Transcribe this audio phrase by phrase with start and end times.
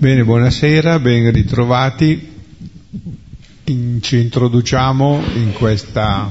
[0.00, 2.30] Bene, buonasera, ben ritrovati.
[3.64, 6.30] Ci introduciamo in questa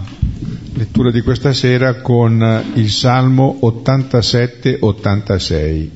[0.75, 5.89] lettura di questa sera con il Salmo 87-86.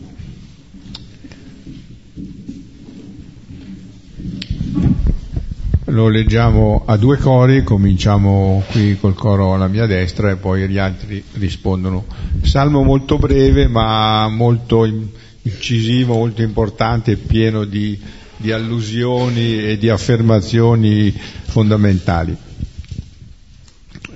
[5.86, 10.78] Lo leggiamo a due cori, cominciamo qui col coro alla mia destra e poi gli
[10.78, 12.04] altri rispondono.
[12.42, 14.84] Salmo molto breve ma molto
[15.44, 18.00] incisivo, molto importante, pieno di,
[18.38, 22.36] di allusioni e di affermazioni fondamentali.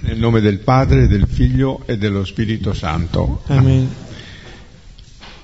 [0.02, 3.41] Nel nome del Padre, del Figlio e dello Spirito Santo.
[3.48, 3.90] Amen.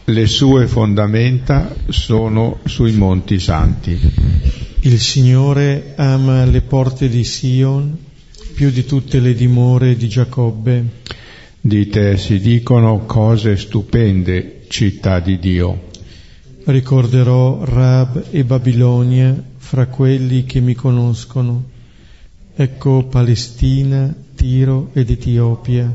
[0.04, 4.00] Le sue fondamenta sono sui monti santi.
[4.82, 7.98] Il Signore ama le porte di Sion
[8.54, 10.86] più di tutte le dimore di Giacobbe.
[11.60, 15.90] Di te si dicono cose stupende, città di Dio.
[16.64, 21.70] Ricorderò Rab e Babilonia fra quelli che mi conoscono.
[22.56, 25.94] Ecco Palestina, Tiro ed Etiopia,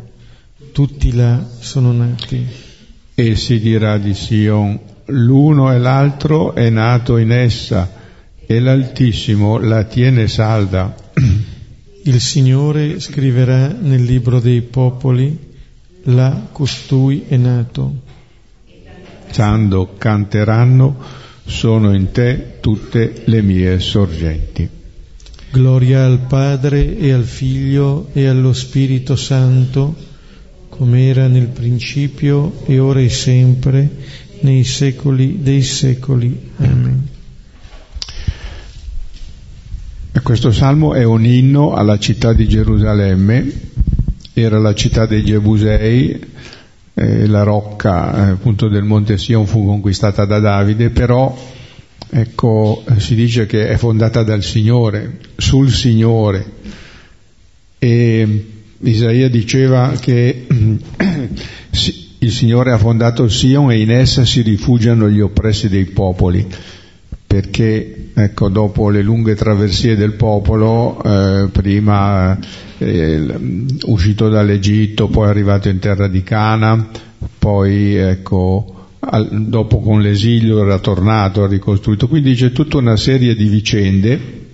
[0.73, 2.47] tutti là sono nati.
[3.15, 7.91] E si dirà di Sion, l'uno e l'altro è nato in essa,
[8.45, 10.95] e l'Altissimo la tiene salda.
[12.05, 15.37] Il Signore scriverà nel libro dei popoli,
[16.05, 18.05] là costui è nato.
[19.31, 20.97] Sando canteranno,
[21.45, 24.69] sono in te tutte le mie sorgenti.
[25.51, 29.95] Gloria al Padre e al Figlio e allo Spirito Santo,
[30.69, 33.89] come era nel principio e ora e sempre,
[34.41, 36.51] nei secoli dei secoli.
[36.57, 37.09] Amen.
[40.23, 43.49] Questo salmo è un inno alla città di Gerusalemme,
[44.33, 46.21] era la città dei Gebusei,
[46.99, 51.37] eh, la rocca eh, appunto del Monte Sion fu conquistata da Davide, però
[52.09, 56.53] ecco, si dice che è fondata dal Signore, sul Signore.
[57.79, 58.47] E
[58.81, 60.47] Isaia diceva che
[62.19, 66.47] il Signore ha fondato Sion e in essa si rifugiano gli oppressi dei popoli
[67.27, 72.39] perché ecco, dopo le lunghe traversie del popolo, eh, prima
[72.79, 73.27] eh,
[73.85, 76.89] uscito dall'Egitto, poi arrivato in terra di Cana,
[77.39, 83.35] poi ecco, al, dopo con l'esilio era tornato, ha ricostruito, quindi c'è tutta una serie
[83.35, 84.45] di vicende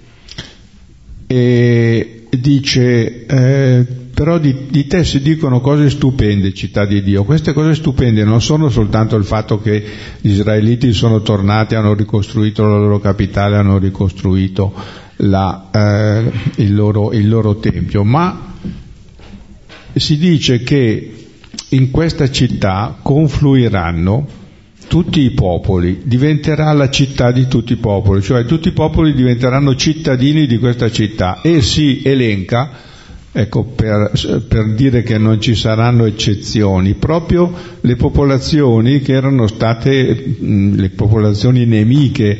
[1.27, 3.87] e dice eh,
[4.23, 7.25] però di, di, te si dicono cose stupende, città di Dio.
[7.25, 9.85] Queste cose stupende non sono soltanto il fatto che
[10.21, 14.73] gli israeliti sono tornati, hanno ricostruito la loro capitale, hanno ricostruito
[15.17, 16.31] la, eh,
[16.63, 18.55] il, loro, il loro tempio, ma
[19.93, 21.15] si dice che
[21.71, 24.25] in questa città confluiranno
[24.87, 29.75] tutti i popoli, diventerà la città di tutti i popoli, cioè tutti i popoli diventeranno
[29.75, 32.91] cittadini di questa città e si elenca
[33.35, 34.13] Ecco, per,
[34.47, 37.51] per, dire che non ci saranno eccezioni, proprio
[37.81, 42.39] le popolazioni che erano state, mh, le popolazioni nemiche,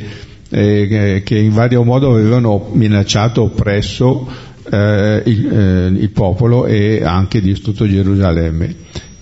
[0.51, 4.29] eh, che in vario modo avevano minacciato, oppresso
[4.71, 8.75] eh, il, eh, il, popolo e anche distrutto Gerusalemme.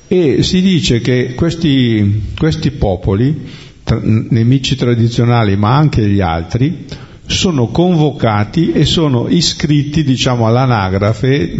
[0.08, 3.46] E si dice che questi, questi popoli,
[3.84, 6.84] tra, nemici tradizionali ma anche gli altri,
[7.30, 11.54] sono convocati e sono iscritti, diciamo, all'anagrafe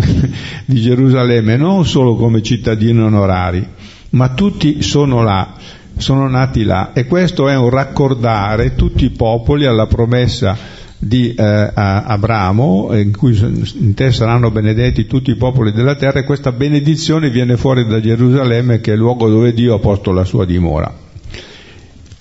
[0.66, 3.64] di Gerusalemme, non solo come cittadini onorari,
[4.10, 5.54] ma tutti sono là,
[5.96, 6.92] sono nati là.
[6.92, 10.58] E questo è un raccordare tutti i popoli alla promessa
[10.98, 16.24] di eh, Abramo, in cui in te saranno benedetti tutti i popoli della terra, e
[16.24, 20.24] questa benedizione viene fuori da Gerusalemme, che è il luogo dove Dio ha posto la
[20.24, 20.99] sua dimora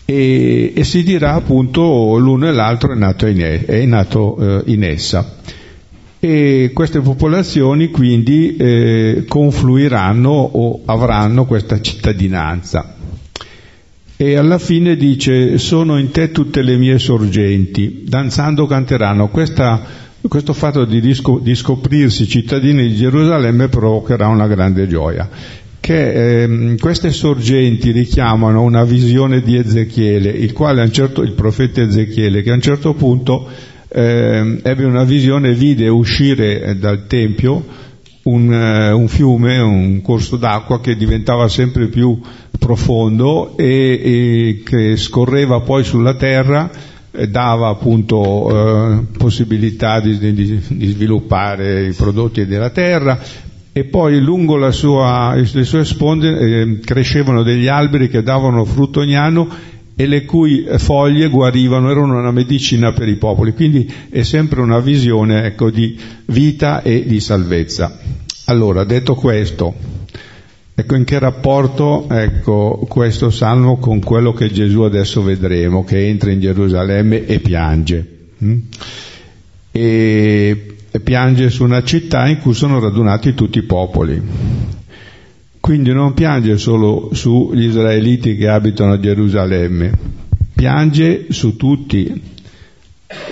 [0.09, 4.83] e, e si dirà appunto l'uno e l'altro è nato in, è nato, eh, in
[4.83, 5.37] essa.
[6.19, 12.95] E queste popolazioni quindi eh, confluiranno o avranno questa cittadinanza.
[14.17, 19.29] E alla fine dice, sono in te tutte le mie sorgenti, danzando canteranno.
[19.29, 19.81] Questa,
[20.27, 25.29] questo fatto di, di scoprirsi cittadini di Gerusalemme provocherà una grande gioia
[25.89, 32.43] che ehm, queste sorgenti richiamano una visione di Ezechiele, il quale certo, il profeta Ezechiele,
[32.43, 33.47] che a un certo punto
[33.87, 37.65] eh, ebbe una visione, vide uscire eh, dal Tempio
[38.21, 42.21] un, uh, un, fiume, un corso d'acqua che diventava sempre più
[42.59, 46.69] profondo e, e che scorreva poi sulla terra
[47.27, 53.19] dava appunto eh, possibilità di, di, di, sviluppare i prodotti della terra,
[53.79, 59.15] e poi lungo sua, le sue sponde eh, crescevano degli alberi che davano frutto ogni
[59.15, 59.47] anno
[59.95, 63.53] e le cui foglie guarivano, erano una medicina per i popoli.
[63.53, 67.97] Quindi è sempre una visione ecco, di vita e di salvezza.
[68.45, 69.73] Allora, detto questo,
[70.75, 76.31] ecco in che rapporto ecco, questo salmo con quello che Gesù adesso vedremo, che entra
[76.31, 78.17] in Gerusalemme e piange.
[78.39, 78.57] Hm?
[79.71, 84.21] E, piange su una città in cui sono radunati tutti i popoli.
[85.59, 89.91] Quindi non piange solo sugli israeliti che abitano a Gerusalemme,
[90.55, 92.21] piange su tutti,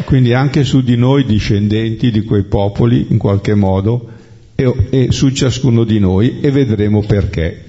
[0.05, 4.09] quindi anche su di noi discendenti di quei popoli in qualche modo
[4.53, 7.63] e, e su ciascuno di noi e vedremo perché.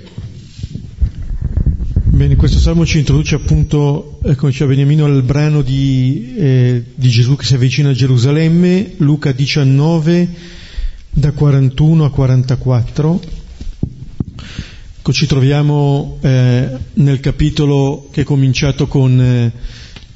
[2.19, 7.09] Bene, questo salmo ci introduce appunto, eh, come diceva Beniamino, al brano di, eh, di
[7.11, 10.29] Gesù che si avvicina a Gerusalemme, Luca 19,
[11.11, 13.20] da 41 a 44
[14.99, 19.53] Ecco, ci troviamo eh, nel capitolo che è cominciato con eh,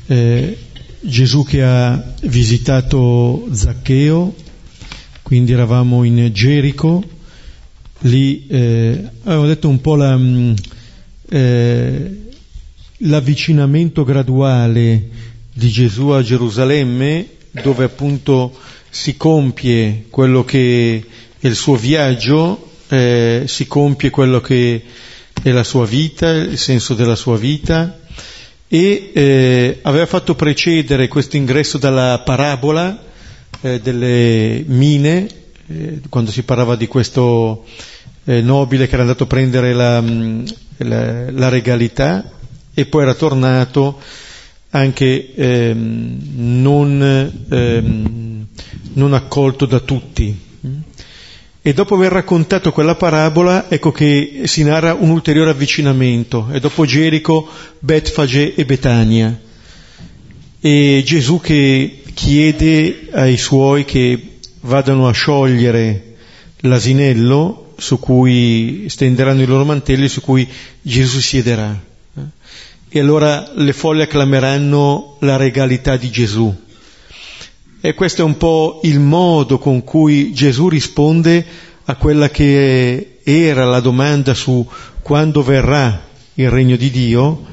[0.07, 0.59] eh,
[1.03, 4.35] Gesù che ha visitato Zaccheo,
[5.23, 7.01] quindi eravamo in Gerico,
[8.01, 10.55] lì avevamo detto un po' la, mm,
[11.33, 12.17] eh,
[12.99, 15.09] l'avvicinamento graduale
[15.53, 18.57] di Gesù a Gerusalemme, dove appunto
[18.91, 21.05] si compie quello che
[21.39, 24.83] è il suo viaggio eh, si compie quello che
[25.43, 28.01] è la sua vita, il senso della sua vita
[28.69, 33.03] e eh, aveva fatto precedere questo ingresso dalla parabola
[33.63, 35.27] eh, delle mine,
[35.69, 37.65] eh, quando si parlava di questo
[38.25, 40.45] eh, nobile che era andato a prendere la, mm,
[40.79, 42.31] la, la regalità
[42.75, 44.01] e poi era tornato
[44.71, 48.47] anche ehm, non, ehm,
[48.95, 50.51] non accolto da tutti.
[51.65, 56.49] E dopo aver raccontato quella parabola, ecco che si narra un ulteriore avvicinamento.
[56.51, 57.49] E dopo Gerico,
[57.79, 59.41] Betfage e Betania.
[60.59, 66.15] E Gesù che chiede ai suoi che vadano a sciogliere
[66.63, 70.49] l'asinello su cui stenderanno i loro mantelli, su cui
[70.81, 71.79] Gesù siederà.
[72.89, 76.55] E allora le folle acclameranno la regalità di Gesù
[77.85, 81.45] e questo è un po' il modo con cui Gesù risponde
[81.85, 84.65] a quella che era la domanda su
[85.03, 86.01] quando verrà
[86.35, 87.45] il regno di Dio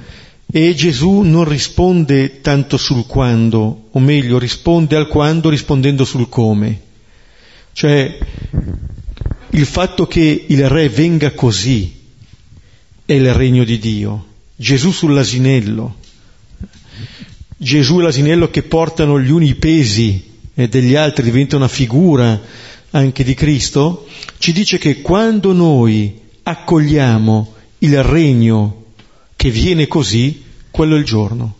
[0.45, 6.79] e Gesù non risponde tanto sul quando, o meglio risponde al quando rispondendo sul come.
[7.73, 8.19] Cioè
[9.51, 11.93] il fatto che il re venga così
[13.05, 14.25] è il regno di Dio.
[14.55, 15.95] Gesù sull'asinello,
[17.61, 22.39] Gesù e l'asinello che portano gli uni i pesi e degli altri diventa una figura
[22.91, 24.07] anche di Cristo,
[24.37, 28.85] ci dice che quando noi accogliamo il regno
[29.35, 31.55] che viene così, quello è il giorno.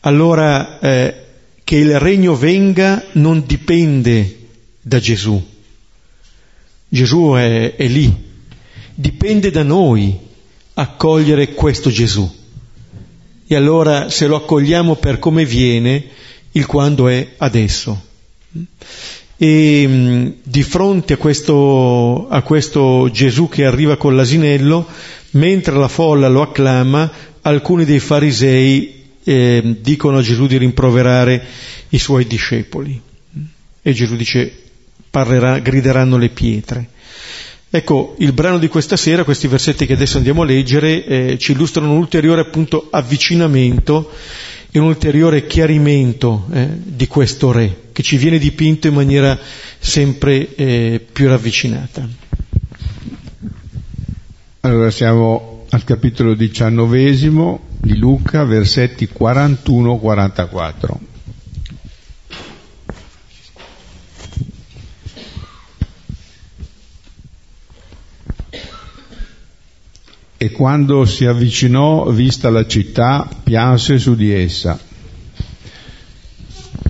[0.00, 1.26] Allora eh,
[1.64, 4.46] che il regno venga non dipende
[4.80, 5.44] da Gesù.
[6.88, 8.12] Gesù è, è lì,
[8.94, 10.18] dipende da noi
[10.74, 12.36] accogliere questo Gesù.
[13.46, 16.04] E allora se lo accogliamo per come viene,
[16.52, 18.06] il quando è adesso.
[19.36, 24.86] E mm, di fronte a questo, a questo Gesù che arriva con l'asinello,
[25.32, 27.10] mentre la folla lo acclama,
[27.42, 31.44] alcuni dei farisei eh, dicono a Gesù di rimproverare
[31.90, 33.00] i suoi discepoli.
[33.80, 34.67] E Gesù dice,
[35.10, 36.88] parlerà, grideranno le pietre.
[37.70, 41.52] Ecco, il brano di questa sera, questi versetti che adesso andiamo a leggere, eh, ci
[41.52, 44.10] illustrano un ulteriore appunto avvicinamento
[44.70, 49.38] e un ulteriore chiarimento eh, di questo re, che ci viene dipinto in maniera
[49.78, 52.08] sempre eh, più ravvicinata.
[54.60, 61.17] Allora siamo al capitolo diciannovesimo di Luca, versetti 41-44.
[70.40, 74.78] E quando si avvicinò, vista la città, pianse su di essa,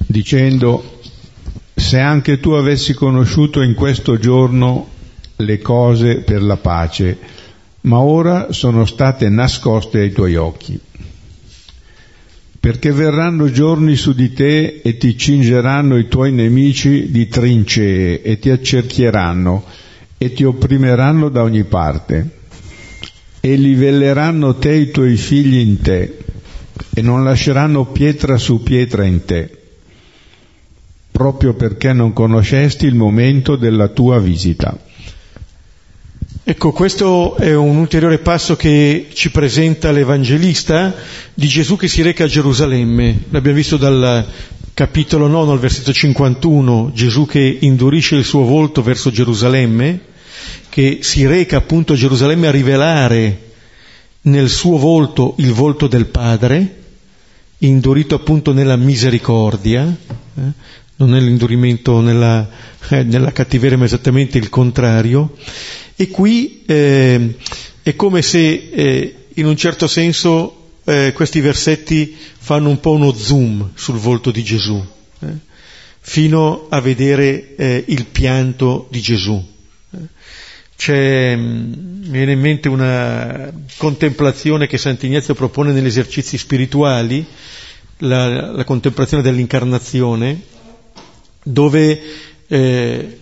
[0.07, 1.01] dicendo,
[1.75, 4.87] se anche tu avessi conosciuto in questo giorno
[5.37, 7.17] le cose per la pace,
[7.83, 10.79] ma ora sono state nascoste ai tuoi occhi.
[12.61, 18.39] Perché verranno giorni su di te e ti cingeranno i tuoi nemici di trincee e
[18.39, 19.65] ti accerchieranno
[20.19, 22.37] e ti opprimeranno da ogni parte
[23.53, 26.19] e livelleranno te e i tuoi figli in te,
[26.93, 29.51] e non lasceranno pietra su pietra in te,
[31.11, 34.77] proprio perché non conoscesti il momento della tua visita.
[36.45, 40.95] Ecco, questo è un ulteriore passo che ci presenta l'Evangelista
[41.35, 43.25] di Gesù che si reca a Gerusalemme.
[43.31, 44.27] L'abbiamo visto dal
[44.73, 50.01] capitolo 9 al versetto 51, Gesù che indurisce il suo volto verso Gerusalemme,
[50.79, 53.47] che si reca appunto a Gerusalemme a rivelare
[54.21, 56.83] nel suo volto il volto del Padre,
[57.59, 60.53] indurito appunto nella misericordia, eh?
[60.95, 62.49] non nell'indurimento, nella,
[62.91, 65.37] eh, nella cattiveria, ma esattamente il contrario.
[65.97, 67.35] E qui eh,
[67.83, 73.13] è come se eh, in un certo senso eh, questi versetti fanno un po' uno
[73.13, 74.81] zoom sul volto di Gesù,
[75.19, 75.27] eh,
[75.99, 79.57] fino a vedere il pianto di Gesù.
[80.79, 81.73] C'è, mm,
[82.05, 87.27] mi viene in mente una contemplazione che Sant'Ignazio propone negli esercizi spirituali,
[87.99, 90.41] la, la contemplazione dell'incarnazione,
[91.43, 92.01] dove
[92.47, 93.19] eh,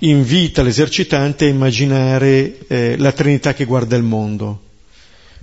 [0.00, 4.60] invita l'esercitante a immaginare eh, la Trinità che guarda il mondo,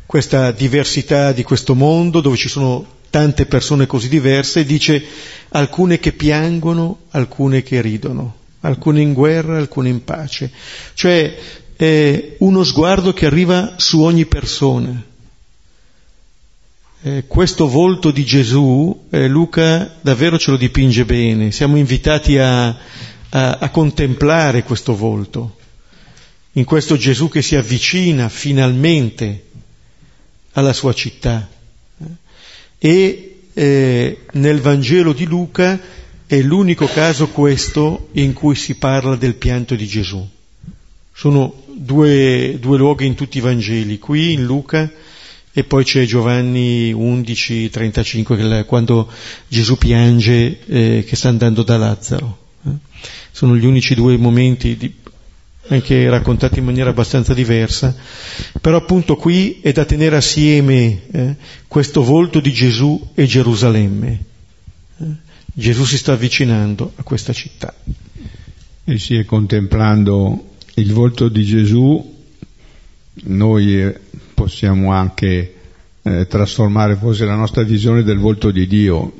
[0.05, 5.03] questa diversità di questo mondo dove ci sono tante persone così diverse, dice
[5.49, 8.36] alcune che piangono, alcune che ridono
[8.67, 10.51] alcune in guerra, alcune in pace.
[10.93, 11.35] Cioè
[11.75, 15.03] è uno sguardo che arriva su ogni persona.
[17.01, 22.67] Eh, questo volto di Gesù, eh, Luca davvero ce lo dipinge bene, siamo invitati a,
[22.69, 22.77] a,
[23.59, 25.57] a contemplare questo volto,
[26.53, 29.45] in questo Gesù che si avvicina finalmente
[30.53, 31.47] alla sua città.
[32.79, 35.79] E eh, nel Vangelo di Luca
[36.27, 40.27] è l'unico caso questo in cui si parla del pianto di Gesù.
[41.13, 44.91] Sono due, due luoghi in tutti i Vangeli, qui in Luca
[45.53, 49.09] e poi c'è Giovanni 11, 35, quando
[49.47, 52.37] Gesù piange eh, che sta andando da Lazzaro.
[52.65, 52.71] Eh.
[53.31, 54.93] Sono gli unici due momenti, di,
[55.69, 57.95] anche raccontati in maniera abbastanza diversa,
[58.59, 61.35] però appunto qui è da tenere assieme eh,
[61.67, 64.26] questo volto di Gesù e Gerusalemme.
[65.59, 67.73] Gesù si sta avvicinando a questa città.
[68.83, 72.15] E si è contemplando il volto di Gesù,
[73.23, 73.99] noi eh,
[74.35, 75.55] possiamo anche
[76.03, 79.15] eh, trasformare forse la nostra visione del volto di Dio.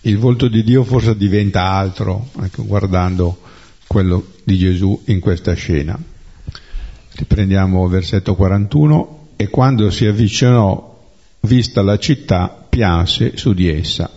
[0.00, 3.38] Il volto di Dio forse diventa altro, ecco, guardando
[3.86, 5.96] quello di Gesù in questa scena.
[7.12, 9.28] Riprendiamo versetto 41.
[9.36, 11.08] E quando si avvicinò,
[11.42, 14.10] vista la città, pianse su di essa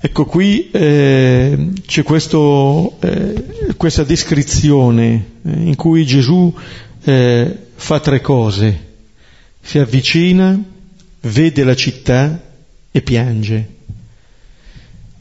[0.00, 6.54] Ecco qui eh, c'è questo, eh, questa descrizione eh, in cui Gesù
[7.02, 8.86] eh, fa tre cose.
[9.60, 10.56] Si avvicina,
[11.22, 12.40] vede la città
[12.92, 13.68] e piange.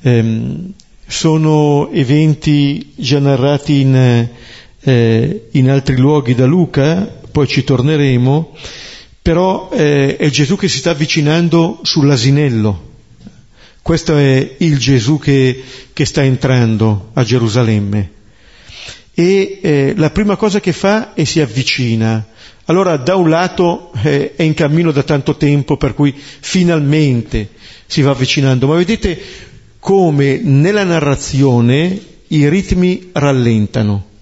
[0.01, 0.73] Ehm,
[1.07, 4.29] sono eventi già narrati in,
[4.81, 8.55] eh, in, altri luoghi da Luca, poi ci torneremo,
[9.23, 12.86] però eh, è Gesù che si sta avvicinando sull'asinello
[13.87, 15.63] questo è il Gesù che,
[15.93, 18.11] che sta entrando a Gerusalemme.
[19.13, 22.27] E eh, la prima cosa che fa è si avvicina.
[22.65, 27.51] Allora da un lato eh, è in cammino da tanto tempo per cui finalmente
[27.85, 29.17] si va avvicinando, ma vedete
[29.79, 34.16] come nella narrazione i ritmi rallentano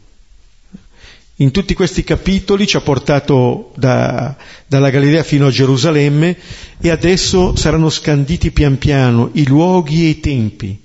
[1.39, 4.37] in tutti questi capitoli ci ha portato da,
[4.67, 6.37] dalla Galilea fino a Gerusalemme
[6.79, 10.79] e adesso saranno scanditi pian piano i luoghi e i tempi,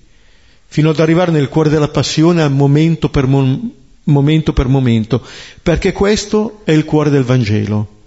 [0.67, 3.71] fino ad arrivare nel cuore della passione momento per, mo-
[4.05, 5.25] momento per momento,
[5.63, 7.99] perché questo è il cuore del Vangelo.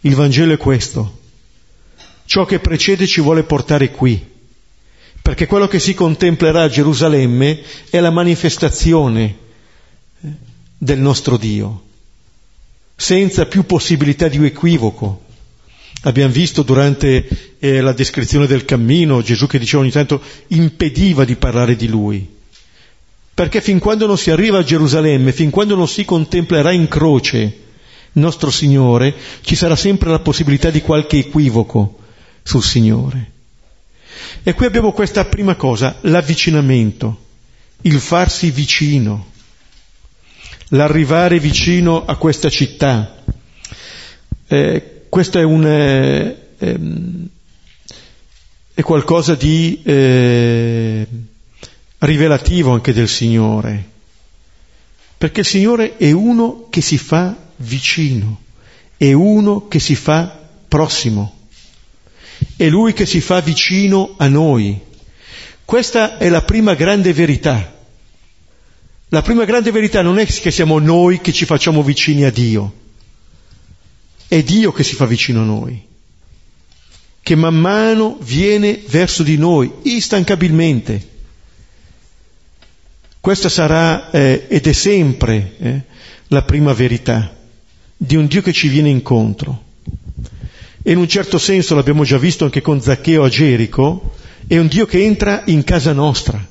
[0.00, 1.18] Il Vangelo è questo.
[2.24, 4.24] Ciò che precede ci vuole portare qui,
[5.20, 9.40] perché quello che si contemplerà a Gerusalemme è la manifestazione
[10.82, 11.84] del nostro Dio,
[12.96, 15.22] senza più possibilità di equivoco.
[16.02, 21.36] Abbiamo visto durante eh, la descrizione del cammino Gesù che diceva ogni tanto impediva di
[21.36, 22.28] parlare di lui.
[23.32, 27.58] Perché fin quando non si arriva a Gerusalemme, fin quando non si contemplerà in croce
[28.14, 32.00] nostro Signore, ci sarà sempre la possibilità di qualche equivoco
[32.42, 33.30] sul Signore.
[34.42, 37.20] E qui abbiamo questa prima cosa, l'avvicinamento,
[37.82, 39.30] il farsi vicino
[40.72, 43.22] l'arrivare vicino a questa città.
[44.46, 47.28] Eh, questo è, un, eh, ehm,
[48.74, 51.06] è qualcosa di eh,
[51.98, 53.90] rivelativo anche del Signore,
[55.18, 58.40] perché il Signore è uno che si fa vicino,
[58.96, 61.40] è uno che si fa prossimo,
[62.56, 64.80] è Lui che si fa vicino a noi.
[65.64, 67.80] Questa è la prima grande verità
[69.12, 72.72] La prima grande verità non è che siamo noi che ci facciamo vicini a Dio,
[74.26, 75.84] è Dio che si fa vicino a noi,
[77.22, 81.10] che man mano viene verso di noi, instancabilmente.
[83.20, 85.80] Questa sarà eh, ed è sempre eh,
[86.28, 87.36] la prima verità
[87.94, 89.64] di un Dio che ci viene incontro.
[90.82, 94.14] E in un certo senso l'abbiamo già visto anche con Zaccheo a Gerico,
[94.46, 96.48] è un Dio che entra in casa nostra,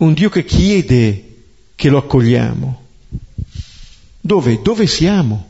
[0.00, 1.24] un Dio che chiede
[1.74, 2.82] che lo accogliamo.
[4.20, 4.60] Dove?
[4.62, 5.48] Dove siamo?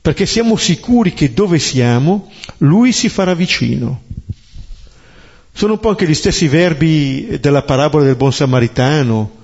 [0.00, 4.02] Perché siamo sicuri che dove siamo, Lui si farà vicino.
[5.52, 9.42] Sono un po' anche gli stessi verbi della parabola del buon samaritano,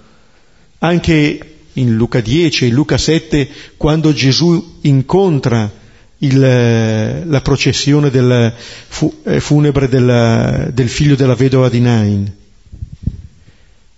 [0.79, 5.71] anche in Luca 10 e in Luca 7, quando Gesù incontra
[6.19, 8.53] il, la processione del,
[8.89, 12.39] fu, eh, funebre del, del figlio della vedova di Nain.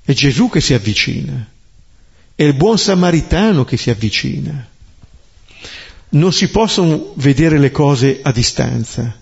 [0.05, 1.49] È Gesù che si avvicina,
[2.35, 4.69] è il buon samaritano che si avvicina.
[6.11, 9.19] Non si possono vedere le cose a distanza.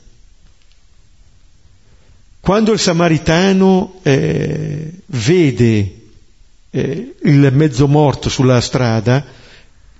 [2.40, 5.94] Quando il samaritano eh, vede
[6.70, 9.24] eh, il mezzo morto sulla strada,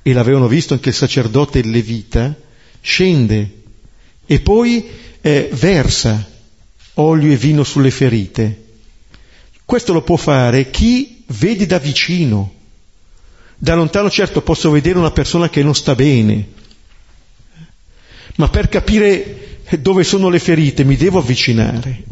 [0.02, 2.34] e l'avevano visto anche il sacerdote e levita,
[2.80, 3.58] scende
[4.25, 4.88] e poi
[5.20, 6.28] eh, versa
[6.94, 8.64] olio e vino sulle ferite.
[9.71, 12.55] Questo lo può fare chi vede da vicino.
[13.57, 16.45] Da lontano certo posso vedere una persona che non sta bene,
[18.35, 22.03] ma per capire dove sono le ferite mi devo avvicinare.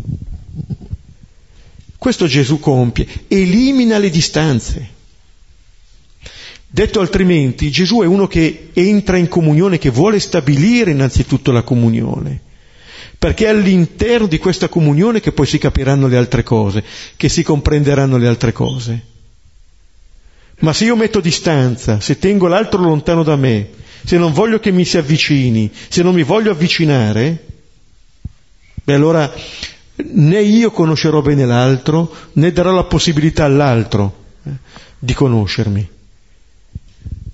[1.98, 4.88] Questo Gesù compie, elimina le distanze.
[6.64, 12.40] Detto altrimenti, Gesù è uno che entra in comunione, che vuole stabilire innanzitutto la comunione,
[13.18, 16.84] perché è all'interno di questa comunione che poi si capiranno le altre cose,
[17.16, 19.04] che si comprenderanno le altre cose.
[20.60, 23.70] Ma se io metto distanza, se tengo l'altro lontano da me,
[24.04, 27.44] se non voglio che mi si avvicini, se non mi voglio avvicinare,
[28.84, 29.32] beh allora
[29.96, 34.50] né io conoscerò bene l'altro, né darò la possibilità all'altro eh,
[34.98, 35.88] di conoscermi.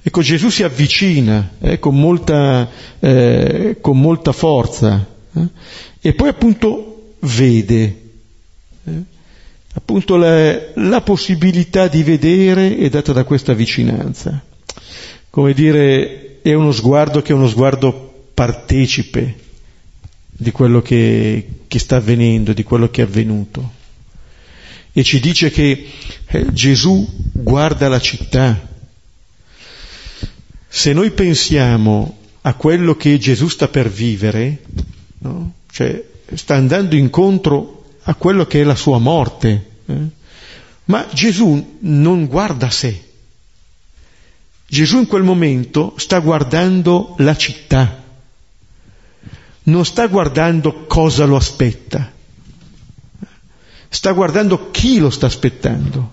[0.07, 2.69] Ecco, Gesù si avvicina eh, con, molta,
[3.01, 5.49] eh, con, molta, forza eh,
[6.01, 8.01] e poi appunto vede.
[8.87, 9.03] Eh.
[9.73, 14.43] appunto la, la, possibilità di vedere è data da questa vicinanza.
[15.31, 19.43] Come dire, è uno sguardo che è uno sguardo partecipe
[20.31, 23.83] di quello che, che sta avvenendo, di quello che è avvenuto.
[24.93, 25.87] E ci dice che
[26.27, 28.69] eh, Gesù guarda la città,
[30.69, 34.63] se noi pensiamo a quello che Gesù sta per vivere,
[35.25, 35.53] no?
[35.71, 36.03] cioè
[36.35, 40.07] sta andando incontro a quello che è la sua morte, eh?
[40.85, 43.03] ma Gesù non guarda sé.
[44.67, 48.03] Gesù in quel momento sta guardando la città,
[49.65, 52.13] non sta guardando cosa lo aspetta,
[53.89, 56.13] sta guardando chi lo sta aspettando.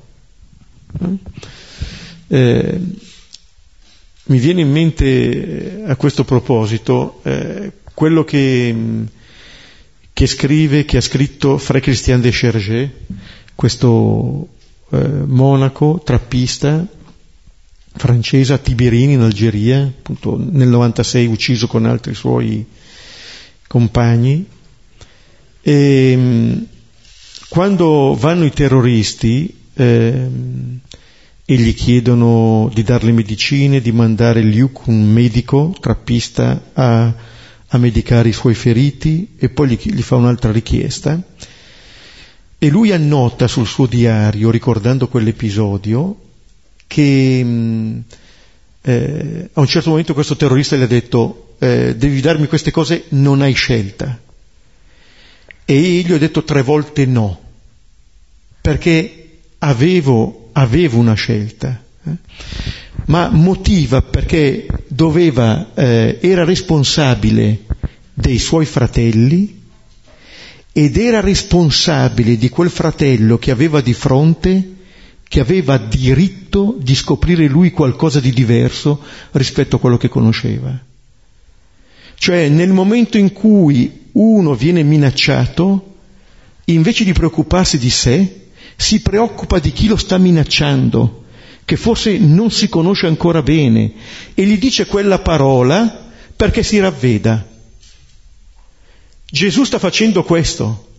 [2.28, 2.80] Eh,
[4.24, 9.04] mi viene in mente eh, a questo proposito eh, quello che, mm,
[10.12, 12.92] che, scrive, che ha scritto Frère Christian de Chergé,
[13.54, 14.48] questo
[14.90, 16.84] eh, monaco, trappista,
[17.94, 22.66] francese a Tiberini in Algeria, appunto nel 96 ucciso con altri suoi
[23.68, 24.48] compagni.
[25.62, 26.54] E, mm,
[27.50, 30.28] quando vanno i terroristi, eh,
[31.46, 37.30] e gli chiedono di darle medicine, di mandare Luke, un medico trappista, a,
[37.74, 41.22] a medicare i suoi feriti e poi gli, gli fa un'altra richiesta.
[42.58, 46.20] E lui annota sul suo diario, ricordando quell'episodio,
[46.86, 48.00] che mm,
[48.82, 53.06] eh, a un certo momento questo terrorista gli ha detto eh, devi darmi queste cose,
[53.10, 54.20] non hai scelta.
[55.66, 57.40] E io gli ho detto tre volte no,
[58.62, 62.16] perché avevo aveva una scelta, eh?
[63.06, 67.66] Ma motiva perché doveva, eh, era responsabile
[68.14, 69.60] dei suoi fratelli
[70.74, 74.76] ed era responsabile di quel fratello che aveva di fronte,
[75.28, 80.78] che aveva diritto di scoprire lui qualcosa di diverso rispetto a quello che conosceva.
[82.16, 85.96] Cioè nel momento in cui uno viene minacciato,
[86.66, 91.21] invece di preoccuparsi di sé, si preoccupa di chi lo sta minacciando,
[91.72, 93.94] che forse non si conosce ancora bene,
[94.34, 97.48] e gli dice quella parola perché si ravveda.
[99.26, 100.90] Gesù sta facendo questo,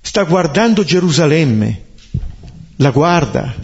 [0.00, 1.82] sta guardando Gerusalemme,
[2.78, 3.54] la guarda,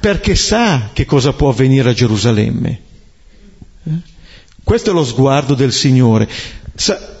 [0.00, 2.80] perché sa che cosa può avvenire a Gerusalemme.
[3.84, 3.90] Eh?
[4.64, 6.30] Questo è lo sguardo del Signore.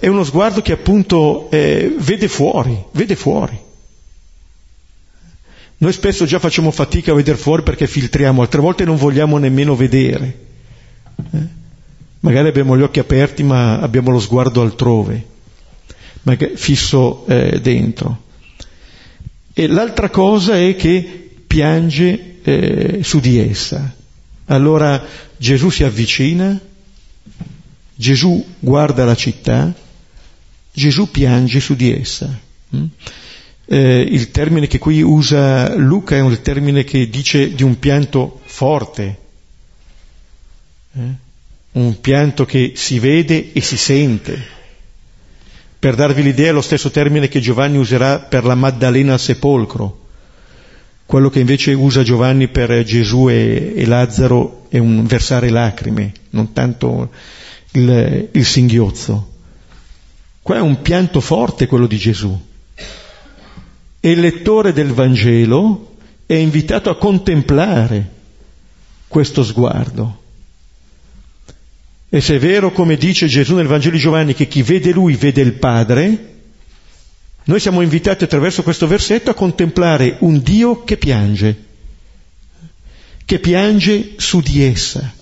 [0.00, 3.60] È uno sguardo che appunto eh, vede fuori, vede fuori.
[5.82, 9.74] Noi spesso già facciamo fatica a vedere fuori perché filtriamo, altre volte non vogliamo nemmeno
[9.74, 10.38] vedere.
[11.32, 11.46] Eh?
[12.20, 15.26] Magari abbiamo gli occhi aperti ma abbiamo lo sguardo altrove,
[16.54, 18.22] fisso eh, dentro.
[19.52, 23.92] E l'altra cosa è che piange eh, su di essa.
[24.46, 25.04] Allora
[25.36, 26.60] Gesù si avvicina,
[27.96, 29.74] Gesù guarda la città,
[30.72, 32.38] Gesù piange su di essa.
[32.76, 32.84] Mm?
[33.72, 38.40] Eh, il termine che qui usa Luca è un termine che dice di un pianto
[38.44, 39.18] forte,
[40.92, 41.00] eh?
[41.72, 44.38] un pianto che si vede e si sente.
[45.78, 50.00] Per darvi l'idea è lo stesso termine che Giovanni userà per la Maddalena al sepolcro.
[51.06, 56.52] Quello che invece usa Giovanni per Gesù e, e Lazzaro è un versare lacrime, non
[56.52, 57.10] tanto
[57.70, 59.30] il, il singhiozzo.
[60.42, 62.50] Qua è un pianto forte quello di Gesù.
[64.04, 65.94] E il lettore del Vangelo
[66.26, 68.10] è invitato a contemplare
[69.06, 70.20] questo sguardo.
[72.08, 75.14] E se è vero, come dice Gesù nel Vangelo di Giovanni, che chi vede lui
[75.14, 76.32] vede il Padre,
[77.44, 81.64] noi siamo invitati attraverso questo versetto a contemplare un Dio che piange,
[83.24, 85.14] che piange su di essa,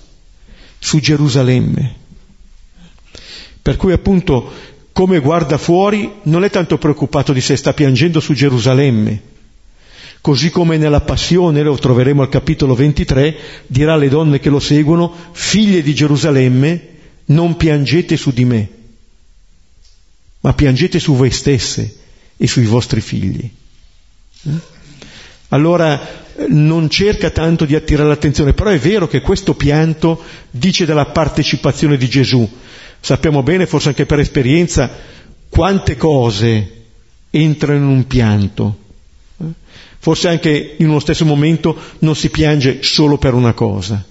[0.79, 1.97] su Gerusalemme.
[3.61, 4.51] Per cui appunto
[4.93, 9.23] come guarda fuori non è tanto preoccupato di se sta piangendo su Gerusalemme,
[10.21, 15.13] così come nella passione, lo troveremo al capitolo 23, dirà alle donne che lo seguono,
[15.33, 16.89] figlie di Gerusalemme,
[17.27, 18.69] non piangete su di me,
[20.41, 21.97] ma piangete su voi stesse
[22.37, 23.51] e sui vostri figli.
[24.45, 24.79] Eh?
[25.49, 31.07] Allora non cerca tanto di attirare l'attenzione, però è vero che questo pianto dice della
[31.07, 32.49] partecipazione di Gesù,
[33.01, 34.91] Sappiamo bene, forse anche per esperienza,
[35.49, 36.85] quante cose
[37.31, 38.79] entrano in un pianto.
[39.99, 44.05] Forse anche in uno stesso momento non si piange solo per una cosa.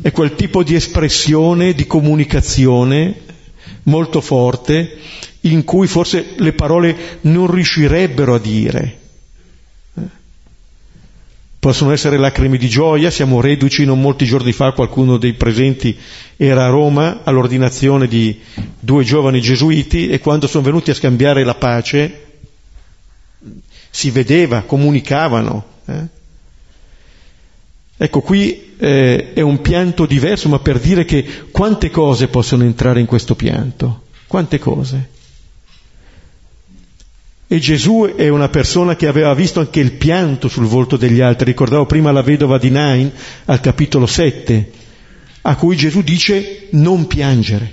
[0.00, 3.20] È quel tipo di espressione, di comunicazione
[3.84, 4.96] molto forte
[5.42, 9.00] in cui forse le parole non riuscirebbero a dire
[11.62, 15.96] Possono essere lacrime di gioia, siamo reduci, non molti giorni fa qualcuno dei presenti
[16.36, 18.36] era a Roma all'ordinazione di
[18.80, 22.24] due giovani gesuiti e quando sono venuti a scambiare la pace
[23.90, 25.64] si vedeva, comunicavano.
[25.84, 26.06] Eh?
[27.96, 32.98] Ecco, qui eh, è un pianto diverso, ma per dire che quante cose possono entrare
[32.98, 34.06] in questo pianto?
[34.26, 35.10] Quante cose?
[37.52, 41.50] E Gesù è una persona che aveva visto anche il pianto sul volto degli altri.
[41.50, 43.12] Ricordavo prima la vedova di Nain
[43.44, 44.70] al capitolo 7,
[45.42, 47.70] a cui Gesù dice non piangere,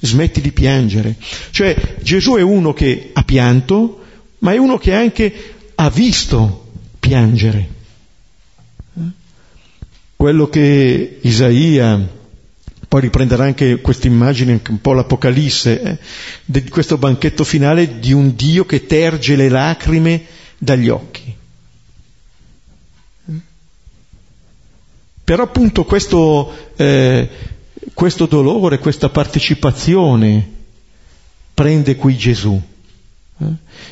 [0.00, 1.16] smetti di piangere.
[1.50, 4.04] Cioè Gesù è uno che ha pianto,
[4.38, 5.34] ma è uno che anche
[5.74, 7.68] ha visto piangere.
[10.16, 12.08] Quello che Isaia
[12.88, 15.98] poi riprenderà anche questa immagine, un po' l'Apocalisse, eh,
[16.42, 20.24] di questo banchetto finale di un Dio che terge le lacrime
[20.56, 21.36] dagli occhi.
[25.22, 27.28] Però appunto questo, eh,
[27.92, 30.50] questo dolore, questa partecipazione
[31.52, 32.58] prende qui Gesù.
[33.38, 33.46] Eh?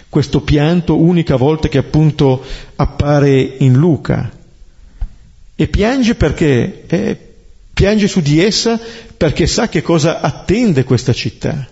[0.08, 2.42] Questo pianto, unica volta che appunto
[2.76, 4.32] appare in Luca.
[5.54, 6.84] E piange perché?
[6.86, 7.25] Eh,
[7.76, 8.80] piange su di essa
[9.18, 11.68] perché sa che cosa attende questa città.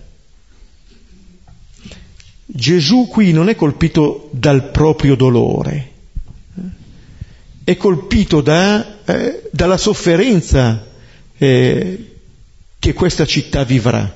[2.45, 5.91] Gesù qui non è colpito dal proprio dolore,
[7.63, 10.85] è colpito da, eh, dalla sofferenza
[11.39, 12.17] eh,
[12.77, 14.15] che questa città vivrà.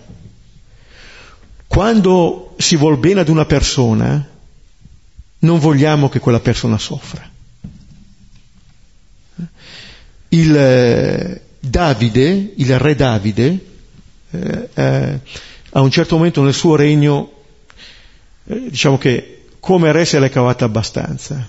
[1.66, 4.30] Quando si vuol bene ad una persona,
[5.40, 7.28] non vogliamo che quella persona soffra.
[10.30, 13.66] Il, eh, Davide, il re Davide,
[14.32, 15.20] eh, eh,
[15.72, 17.32] a un certo momento nel suo regno,
[18.46, 21.48] eh, diciamo che come re se l'è cavata abbastanza,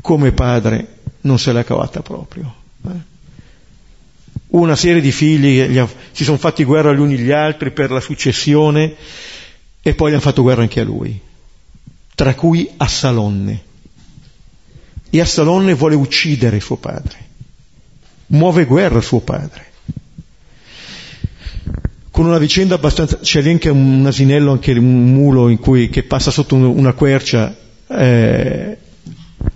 [0.00, 2.54] come padre non se l'è cavata proprio.
[2.86, 3.16] Eh.
[4.48, 8.00] Una serie di figli ha, si sono fatti guerra gli uni gli altri per la
[8.00, 8.94] successione
[9.82, 11.20] e poi gli hanno fatto guerra anche a lui,
[12.14, 13.64] tra cui Assalonne.
[15.10, 17.27] E Assalonne vuole uccidere suo padre
[18.28, 19.66] muove guerra suo padre.
[22.10, 26.30] Con una vicenda abbastanza, c'è lì anche un asinello, anche un mulo cui, che passa
[26.30, 27.54] sotto una quercia,
[27.86, 28.76] eh,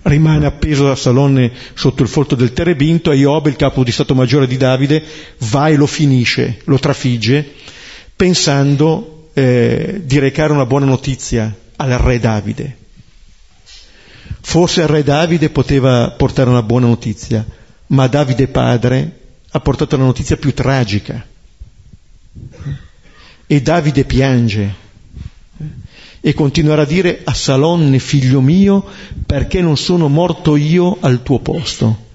[0.03, 4.15] rimane appeso da Salonne sotto il folto del terebinto e Iob, il capo di Stato
[4.15, 5.03] Maggiore di Davide,
[5.51, 7.53] va e lo finisce, lo trafigge,
[8.15, 12.77] pensando eh, di recare una buona notizia al re Davide.
[14.41, 17.45] Forse il re Davide poteva portare una buona notizia,
[17.89, 21.27] ma Davide padre ha portato la notizia più tragica.
[23.47, 24.75] E Davide piange
[26.25, 28.85] e continuerà a dire a Salonne, figlio mio,
[29.27, 32.11] perché non sono morto io al tuo posto.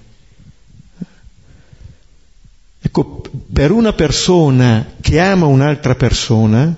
[2.80, 6.74] Ecco, per una persona che ama un'altra persona,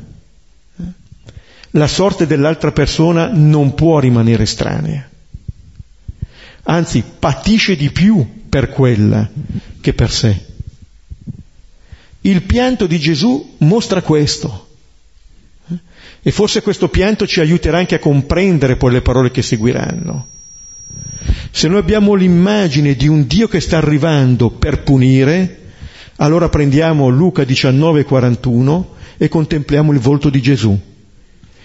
[1.71, 5.09] la sorte dell'altra persona non può rimanere estranea.
[6.65, 9.27] Anzi, patisce di più per quella
[9.81, 10.49] che per sé.
[12.23, 14.67] Il pianto di Gesù mostra questo.
[16.23, 20.29] E forse questo pianto ci aiuterà anche a comprendere poi le parole che seguiranno.
[21.51, 25.61] Se noi abbiamo l'immagine di un Dio che sta arrivando per punire,
[26.17, 28.85] allora prendiamo Luca 19:41
[29.17, 30.79] e contempliamo il volto di Gesù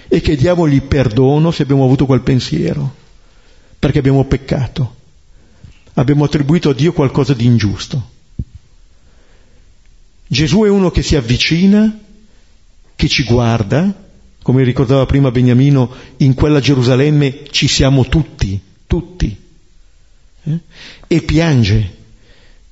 [0.08, 2.94] e chiediamogli perdono se abbiamo avuto quel pensiero,
[3.78, 4.95] perché abbiamo peccato,
[5.96, 8.14] abbiamo attribuito a Dio qualcosa di ingiusto.
[10.28, 12.00] Gesù è uno che si avvicina,
[12.96, 14.04] che ci guarda,
[14.42, 19.44] come ricordava prima Beniamino, in quella Gerusalemme ci siamo tutti, tutti.
[20.44, 20.60] Eh?
[21.08, 21.96] E piange,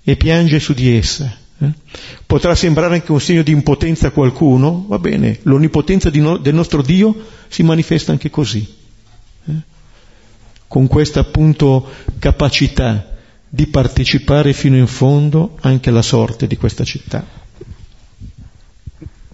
[0.04, 1.38] e piange su di essa.
[1.60, 1.72] Eh?
[2.26, 6.82] Potrà sembrare anche un segno di impotenza a qualcuno, va bene, l'onnipotenza no, del nostro
[6.82, 7.16] Dio
[7.48, 8.68] si manifesta anche così,
[9.46, 9.54] eh?
[10.68, 11.88] con questa appunto
[12.20, 13.13] capacità
[13.56, 17.24] di partecipare fino in fondo anche alla sorte di questa città.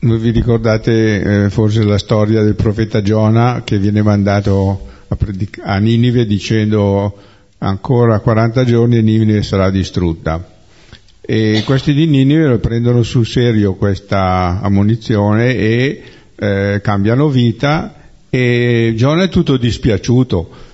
[0.02, 5.62] Voi vi ricordate eh, forse la storia del profeta Giona che viene mandato a, predic-
[5.64, 7.16] a Ninive dicendo
[7.60, 10.46] ancora 40 giorni e Ninive sarà distrutta.
[11.22, 16.04] E questi di Ninive prendono sul serio questa ammonizione e
[16.36, 17.96] eh, cambiano vita
[18.30, 20.68] e Giona è tutto dispiaciuto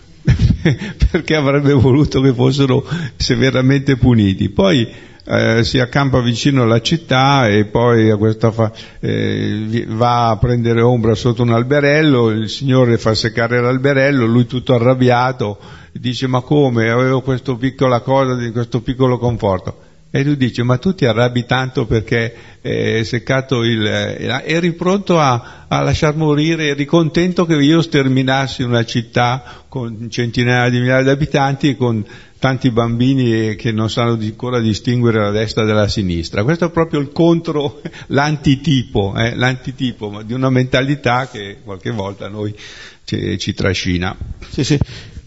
[1.11, 4.49] perché avrebbe voluto che fossero severamente puniti.
[4.49, 4.87] Poi
[5.27, 11.43] eh, si accampa vicino alla città e poi fa, eh, va a prendere ombra sotto
[11.43, 15.57] un alberello, il Signore fa seccare l'alberello, lui tutto arrabbiato,
[15.91, 19.84] dice ma come, avevo questa piccola cosa, questo piccolo conforto.
[20.15, 23.85] E lui dice, ma tu ti arrabbi tanto perché è seccato il...
[23.85, 30.09] Eh, eri pronto a, a lasciar morire, eri contento che io sterminassi una città con
[30.09, 32.01] centinaia di migliaia di abitanti e con
[32.39, 36.45] tanti bambini che non sanno ancora distinguere la destra dalla sinistra.
[36.45, 42.55] Questo è proprio il contro, l'antitipo, eh, l'antitipo di una mentalità che qualche volta noi
[43.03, 44.15] ci, ci trascina.
[44.47, 44.79] Sì, sì.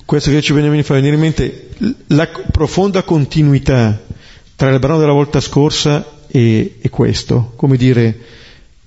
[0.07, 1.69] Questo che ci viene a fare venire in mente,
[2.07, 4.07] la profonda continuità
[4.59, 8.19] tra il brano della volta scorsa e, e questo, come dire,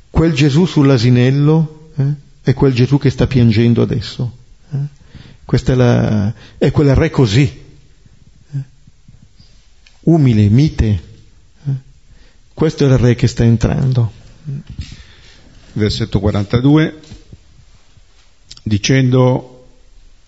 [0.10, 4.36] quel Gesù sull'asinello eh, è quel Gesù che sta piangendo adesso.
[4.70, 4.78] Eh?
[5.46, 7.44] Questa è, la, è quel re così,
[8.54, 8.58] eh?
[10.02, 11.04] umile, mite.
[11.66, 11.72] Eh?
[12.54, 14.12] Questo è il re che sta entrando.
[15.72, 17.00] Versetto 42,
[18.62, 19.68] dicendo,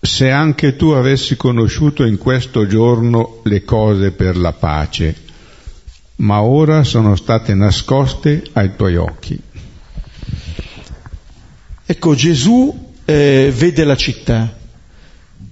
[0.00, 5.23] se anche tu avessi conosciuto in questo giorno le cose per la pace,
[6.16, 9.40] ma ora sono state nascoste ai tuoi occhi.
[11.86, 14.56] Ecco, Gesù eh, vede la città,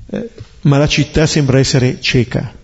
[0.07, 0.31] eh,
[0.62, 2.55] ma la città sembra essere cieca.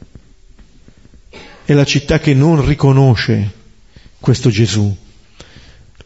[1.64, 3.52] È la città che non riconosce
[4.20, 4.96] questo Gesù.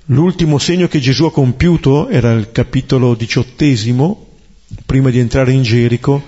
[0.07, 4.31] L'ultimo segno che Gesù ha compiuto era il capitolo diciottesimo,
[4.85, 6.21] prima di entrare in Gerico,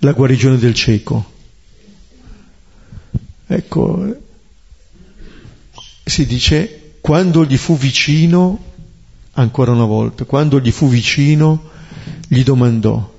[0.00, 1.38] la guarigione del cieco.
[3.46, 4.16] Ecco,
[6.04, 8.58] si dice quando gli fu vicino,
[9.32, 11.70] ancora una volta, quando gli fu vicino,
[12.28, 13.18] gli domandò,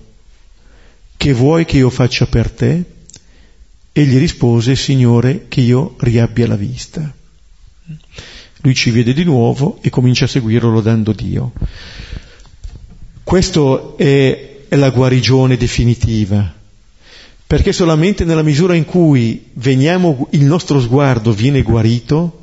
[1.18, 2.84] che vuoi che io faccia per te?
[3.94, 7.14] E gli rispose, Signore, che io riabbia la vista.
[8.62, 11.52] Lui ci vede di nuovo e comincia a seguirlo lodando Dio.
[13.24, 16.54] Questo è, è la guarigione definitiva,
[17.46, 22.41] perché solamente nella misura in cui veniamo, il nostro sguardo viene guarito,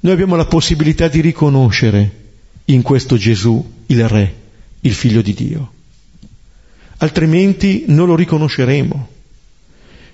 [0.00, 2.18] noi abbiamo la possibilità di riconoscere
[2.66, 4.34] in questo Gesù il Re,
[4.80, 5.72] il Figlio di Dio.
[6.98, 9.08] Altrimenti non lo riconosceremo.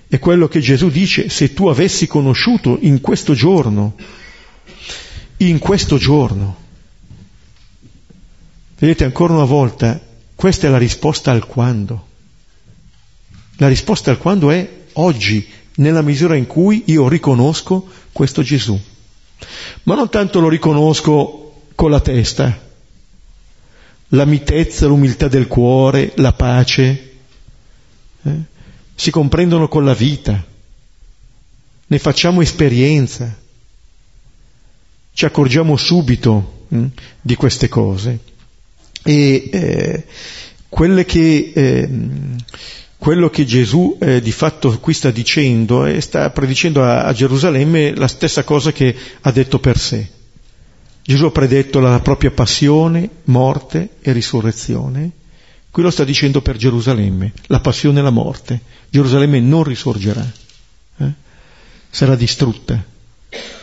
[0.09, 3.95] È quello che Gesù dice, se tu avessi conosciuto in questo giorno,
[5.37, 6.65] in questo giorno.
[8.77, 9.99] Vedete ancora una volta,
[10.35, 12.07] questa è la risposta al quando.
[13.57, 18.79] La risposta al quando è oggi, nella misura in cui io riconosco questo Gesù.
[19.83, 22.65] Ma non tanto lo riconosco con la testa,
[24.09, 27.13] la mitezza, l'umiltà del cuore, la pace,
[28.23, 28.31] eh,
[28.95, 30.43] si comprendono con la vita,
[31.87, 33.35] ne facciamo esperienza,
[35.13, 36.85] ci accorgiamo subito hm,
[37.21, 38.19] di queste cose.
[39.03, 40.05] E eh,
[41.05, 41.89] che, eh,
[42.97, 47.95] quello che Gesù eh, di fatto qui sta dicendo, e sta predicendo a, a Gerusalemme
[47.95, 50.09] la stessa cosa che ha detto per sé.
[51.03, 55.11] Gesù ha predetto la propria passione, morte e risurrezione.
[55.71, 58.59] Qui lo sta dicendo per Gerusalemme, la passione e la morte.
[58.89, 60.29] Gerusalemme non risorgerà,
[60.97, 61.11] eh?
[61.89, 62.83] sarà distrutta.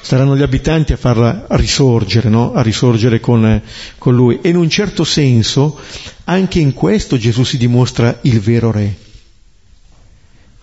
[0.00, 2.52] Saranno gli abitanti a farla risorgere, no?
[2.52, 3.62] a risorgere con, eh,
[3.98, 4.38] con lui.
[4.40, 5.78] E in un certo senso,
[6.24, 8.94] anche in questo Gesù si dimostra il vero re,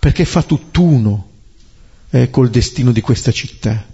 [0.02, 1.28] perché fa tutt'uno
[2.10, 3.86] eh, col destino di questa città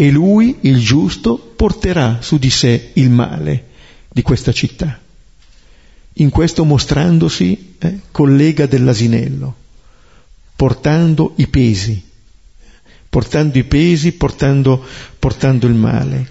[0.00, 3.64] e lui, il giusto, porterà su di sé il male
[4.08, 4.96] di questa città.
[6.12, 9.52] In questo mostrandosi eh, collega dell'asinello,
[10.54, 12.00] portando i pesi,
[13.08, 14.80] portando i pesi, portando,
[15.18, 16.30] portando il male.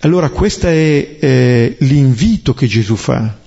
[0.00, 3.38] Allora questo è eh, l'invito che Gesù fa,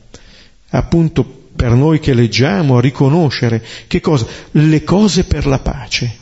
[0.70, 4.26] appunto per noi che leggiamo, a riconoscere che cosa?
[4.52, 6.20] Le cose per la pace.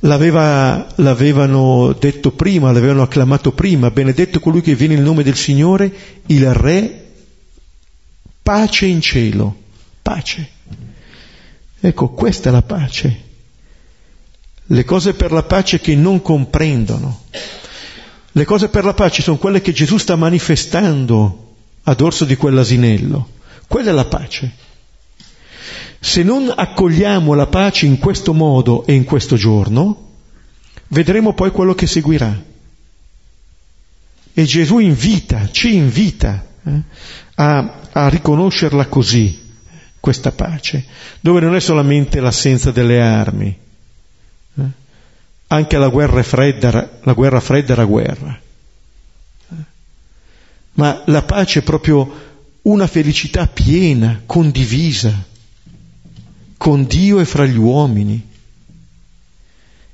[0.00, 5.92] L'aveva, l'avevano detto prima, l'avevano acclamato prima, benedetto colui che viene in nome del Signore,
[6.26, 7.04] il Re,
[8.42, 9.56] pace in cielo,
[10.02, 10.50] pace.
[11.80, 13.24] Ecco, questa è la pace.
[14.66, 17.22] Le cose per la pace che non comprendono.
[18.32, 21.45] Le cose per la pace sono quelle che Gesù sta manifestando
[21.88, 23.28] ad orso di quell'asinello.
[23.66, 24.64] Quella è la pace.
[26.00, 30.10] Se non accogliamo la pace in questo modo e in questo giorno,
[30.88, 32.42] vedremo poi quello che seguirà.
[34.32, 36.82] E Gesù invita, ci invita eh,
[37.36, 39.44] a, a riconoscerla così,
[40.00, 40.84] questa pace,
[41.20, 43.56] dove non è solamente l'assenza delle armi,
[44.58, 44.62] eh,
[45.46, 48.38] anche la guerra fredda, la guerra fredda era guerra,
[50.76, 52.24] ma la pace è proprio
[52.62, 55.24] una felicità piena, condivisa,
[56.56, 58.34] con Dio e fra gli uomini.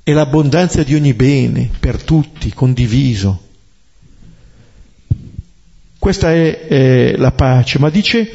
[0.05, 3.41] E l'abbondanza di ogni bene per tutti, condiviso.
[5.97, 8.29] Questa è eh, la pace, ma dice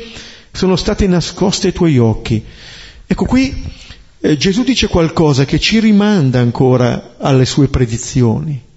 [0.50, 2.42] sono state nascoste ai tuoi occhi.
[3.06, 3.64] Ecco qui
[4.20, 8.67] eh, Gesù dice qualcosa che ci rimanda ancora alle sue predizioni.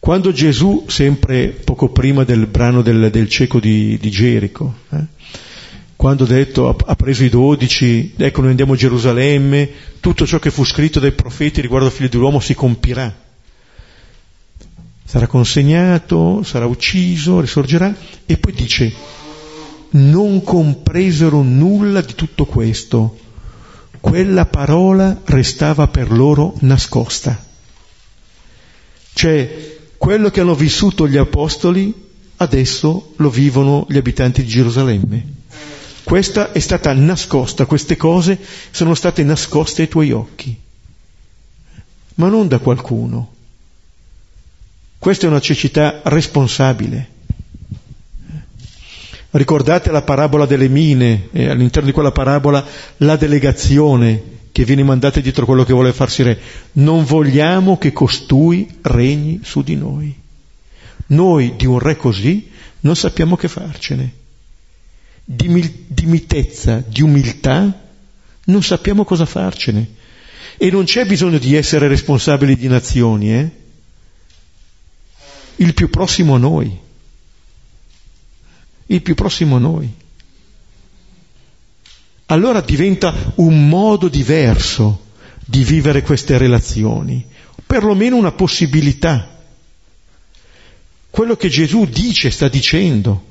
[0.00, 5.04] Quando Gesù, sempre poco prima del brano del, del cieco di, di Gerico, eh,
[5.94, 9.68] quando ha detto, ha preso i dodici, ecco noi andiamo a Gerusalemme,
[10.00, 13.14] tutto ciò che fu scritto dai profeti riguardo al figlio dell'uomo si compirà.
[15.04, 18.90] Sarà consegnato, sarà ucciso, risorgerà e poi dice,
[19.90, 23.18] non compresero nulla di tutto questo,
[24.00, 27.44] quella parola restava per loro nascosta.
[29.12, 31.92] Cioè, quello che hanno vissuto gli apostoli,
[32.36, 35.26] adesso lo vivono gli abitanti di Gerusalemme.
[36.02, 38.38] Questa è stata nascosta, queste cose
[38.70, 40.58] sono state nascoste ai tuoi occhi,
[42.14, 43.34] ma non da qualcuno.
[44.98, 47.08] Questa è una cecità responsabile.
[49.32, 52.64] Ricordate la parabola delle mine, e all'interno di quella parabola
[52.96, 56.38] la delegazione che viene mandata dietro quello che vuole farsi re.
[56.72, 60.14] Non vogliamo che costui regni su di noi.
[61.06, 64.12] Noi di un re così non sappiamo che farcene
[65.24, 67.88] di, di mitezza, di umiltà,
[68.44, 69.94] non sappiamo cosa farcene.
[70.58, 73.50] E non c'è bisogno di essere responsabili di nazioni, eh?
[75.56, 76.78] Il più prossimo a noi.
[78.86, 79.90] Il più prossimo a noi.
[82.30, 85.06] Allora diventa un modo diverso
[85.44, 87.24] di vivere queste relazioni,
[87.66, 89.38] perlomeno una possibilità.
[91.10, 93.26] Quello che Gesù dice, sta dicendo.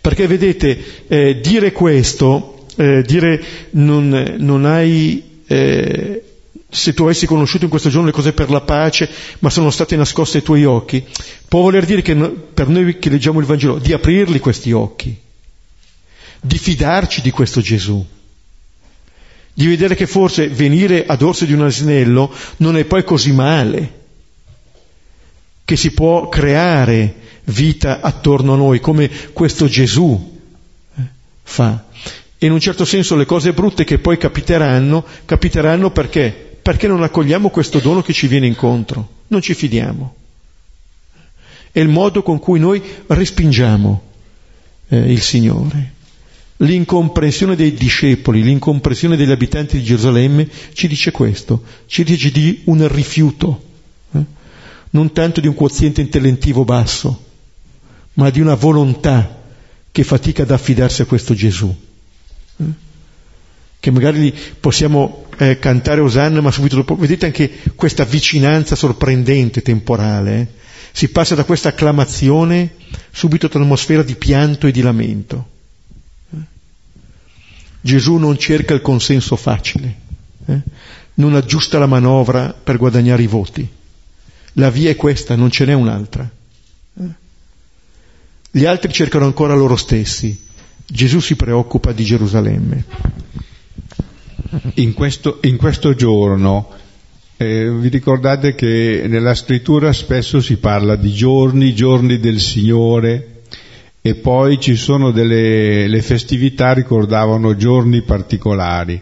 [0.00, 6.24] Perché vedete, eh, dire questo, eh, dire non, non hai, eh,
[6.70, 9.10] se tu avessi conosciuto in questo giorno le cose per la pace,
[9.40, 11.04] ma sono state nascoste ai tuoi occhi,
[11.46, 15.14] può voler dire che per noi che leggiamo il Vangelo, di aprirli questi occhi,
[16.40, 18.04] di fidarci di questo Gesù,
[19.52, 23.98] di vedere che forse venire ad orso di un asinello non è poi così male,
[25.64, 27.14] che si può creare
[27.44, 30.40] vita attorno a noi, come questo Gesù
[30.96, 31.02] eh,
[31.42, 31.84] fa.
[32.38, 36.58] E in un certo senso le cose brutte che poi capiteranno, capiteranno perché?
[36.62, 40.14] Perché non accogliamo questo dono che ci viene incontro, non ci fidiamo.
[41.70, 44.02] È il modo con cui noi respingiamo
[44.88, 45.98] eh, il Signore.
[46.62, 52.86] L'incomprensione dei discepoli, l'incomprensione degli abitanti di Gerusalemme ci dice questo, ci dice di un
[52.86, 53.62] rifiuto,
[54.12, 54.22] eh?
[54.90, 57.24] non tanto di un quoziente intellettivo basso,
[58.14, 59.40] ma di una volontà
[59.90, 61.74] che fatica ad affidarsi a questo Gesù.
[62.58, 62.64] Eh?
[63.80, 70.40] Che magari possiamo eh, cantare Osanna, ma subito dopo, vedete anche questa vicinanza sorprendente temporale.
[70.40, 70.46] Eh?
[70.92, 72.74] Si passa da questa acclamazione
[73.10, 75.58] subito ad un'atmosfera di pianto e di lamento.
[77.80, 79.94] Gesù non cerca il consenso facile,
[80.46, 80.60] eh?
[81.14, 83.68] non aggiusta la manovra per guadagnare i voti.
[84.54, 86.28] La via è questa, non ce n'è un'altra.
[86.98, 87.02] Eh?
[88.50, 90.48] Gli altri cercano ancora loro stessi.
[90.86, 92.84] Gesù si preoccupa di Gerusalemme.
[94.74, 96.68] In questo, in questo giorno
[97.36, 103.39] eh, vi ricordate che nella scrittura spesso si parla di giorni, giorni del Signore
[104.02, 109.00] e poi ci sono delle le festività ricordavano giorni particolari.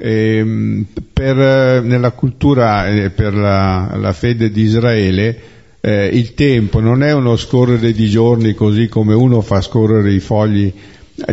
[0.00, 5.40] Eh, per, nella cultura e eh, per la, la fede di Israele
[5.80, 10.20] eh, il tempo non è uno scorrere di giorni così come uno fa scorrere i
[10.20, 10.72] fogli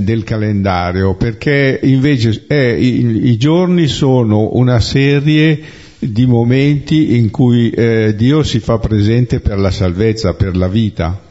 [0.02, 5.60] del calendario, perché invece è, i, i, giorni sono una serie
[6.00, 11.22] di momenti in cui eh, Dio si fa presente per la salvezza, per la vita,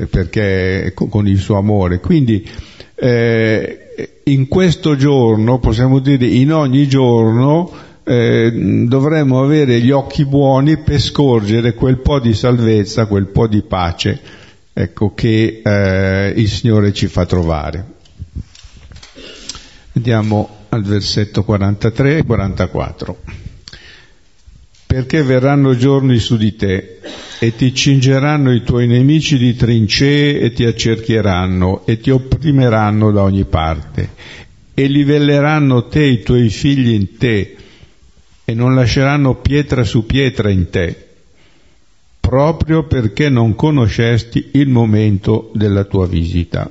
[0.00, 0.06] eh?
[0.06, 2.00] Perché con, il suo amore.
[2.00, 2.48] Quindi
[2.94, 3.78] eh,
[4.24, 7.70] in questo giorno, possiamo dire in ogni giorno,
[8.04, 13.62] eh, dovremmo avere gli occhi buoni per scorgere quel po' di salvezza, quel po' di
[13.62, 14.20] pace,
[14.72, 17.86] ecco, che eh, il Signore ci fa trovare.
[19.94, 23.16] Andiamo al versetto 43 e 44.
[24.92, 26.98] Perché verranno giorni su di te
[27.38, 33.22] e ti cingeranno i tuoi nemici di trincee e ti accerchieranno e ti opprimeranno da
[33.22, 34.10] ogni parte
[34.74, 37.56] e livelleranno te e i tuoi figli in te
[38.44, 41.08] e non lasceranno pietra su pietra in te,
[42.20, 46.70] proprio perché non conoscesti il momento della tua visita.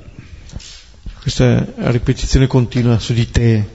[1.19, 3.65] Questa ripetizione continua su di te,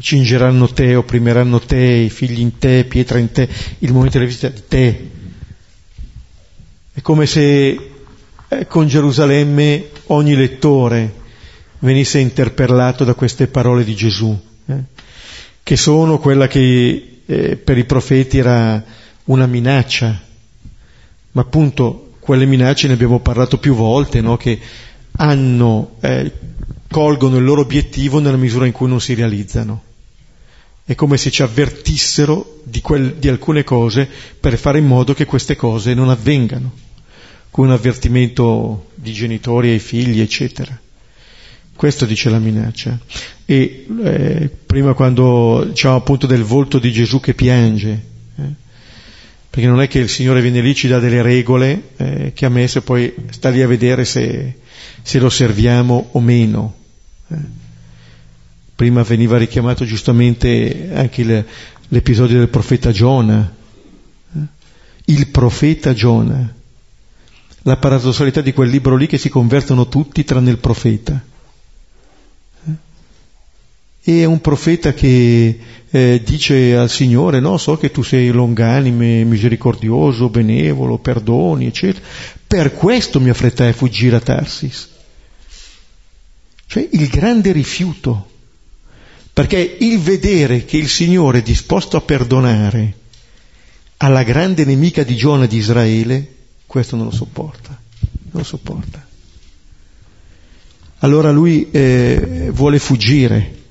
[0.00, 4.48] cingeranno te, opprimeranno te, i figli in te, pietra in te, il momento della visita
[4.48, 5.10] di te.
[6.92, 7.90] È come se
[8.48, 11.22] eh, con Gerusalemme ogni lettore
[11.80, 14.82] venisse interpellato da queste parole di Gesù, eh,
[15.62, 18.82] che sono quella che eh, per i profeti era
[19.24, 20.20] una minaccia,
[21.32, 24.36] ma appunto quelle minacce ne abbiamo parlato più volte, no?
[24.36, 24.58] che
[25.16, 26.32] hanno, eh,
[26.94, 29.82] colgono il loro obiettivo nella misura in cui non si realizzano.
[30.84, 35.24] È come se ci avvertissero di, quel, di alcune cose per fare in modo che
[35.24, 36.72] queste cose non avvengano,
[37.50, 40.80] con un avvertimento di genitori ai figli, eccetera.
[41.74, 42.96] Questo dice la minaccia.
[43.44, 47.90] E eh, prima quando diciamo appunto del volto di Gesù che piange,
[48.36, 48.42] eh,
[49.50, 52.50] perché non è che il Signore viene lì, ci dà delle regole eh, che ha
[52.50, 54.58] messo e poi sta lì a vedere se,
[55.02, 56.82] se lo serviamo o meno.
[57.28, 57.62] Eh.
[58.74, 61.44] Prima veniva richiamato giustamente anche
[61.88, 63.54] l'episodio del profeta Giona,
[64.34, 64.40] eh.
[65.06, 66.52] il profeta Giona,
[67.62, 71.22] la paradossalità di quel libro lì che si convertono tutti tranne il profeta
[74.06, 75.58] e è un profeta che
[75.90, 82.04] eh, dice al Signore, no, so che tu sei longanime, misericordioso, benevolo, perdoni, eccetera.
[82.46, 84.90] Per questo mi affrettai a fuggire a Tarsis.
[86.74, 88.30] Cioè il grande rifiuto.
[89.32, 92.94] Perché il vedere che il Signore è disposto a perdonare
[93.98, 96.34] alla grande nemica di Giona di Israele,
[96.66, 97.68] questo non lo sopporta.
[97.68, 99.06] Non lo sopporta.
[100.98, 103.62] Allora lui eh, vuole fuggire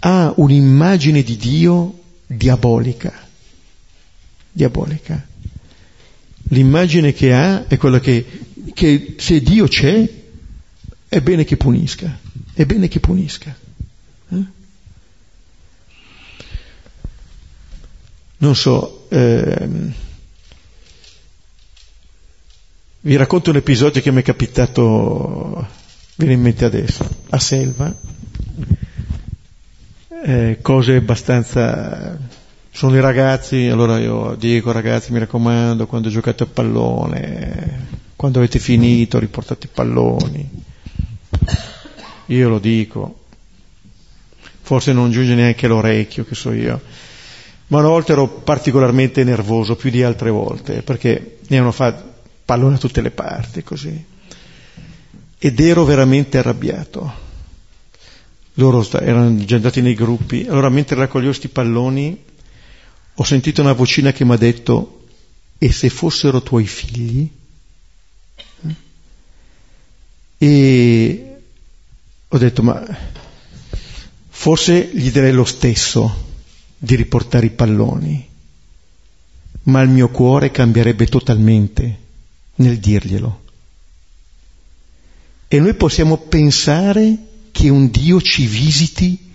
[0.00, 3.14] ha un'immagine di Dio diabolica.
[4.52, 5.26] Diabolica.
[6.50, 8.26] L'immagine che ha è quella che,
[8.74, 10.16] che se Dio c'è,
[11.08, 12.18] è bene che punisca,
[12.52, 13.56] è bene che punisca.
[14.30, 14.44] Eh?
[18.38, 19.92] Non so, ehm,
[23.00, 25.66] vi racconto un episodio che mi è capitato,
[26.16, 27.94] viene in mente adesso, a Selva
[30.28, 32.36] eh, cose abbastanza...
[32.70, 38.60] Sono i ragazzi, allora io dico ragazzi mi raccomando, quando giocate a pallone, quando avete
[38.60, 40.48] finito riportate i palloni.
[42.26, 43.24] Io lo dico,
[44.62, 46.80] forse non giunge neanche l'orecchio, che so io.
[47.68, 52.74] Ma una volta ero particolarmente nervoso, più di altre volte, perché ne hanno fatto pallone
[52.74, 54.04] da tutte le parti, così.
[55.38, 57.26] Ed ero veramente arrabbiato.
[58.54, 60.46] Loro erano già andati nei gruppi.
[60.48, 62.24] Allora, mentre raccoglievo questi palloni,
[63.14, 65.04] ho sentito una vocina che mi ha detto,
[65.58, 67.28] e se fossero tuoi figli?
[70.38, 71.27] E
[72.30, 72.84] ho detto, ma
[74.28, 76.26] forse gli direi lo stesso
[76.76, 78.28] di riportare i palloni,
[79.64, 81.98] ma il mio cuore cambierebbe totalmente
[82.56, 83.46] nel dirglielo.
[85.48, 87.16] E noi possiamo pensare
[87.50, 89.26] che un Dio ci visiti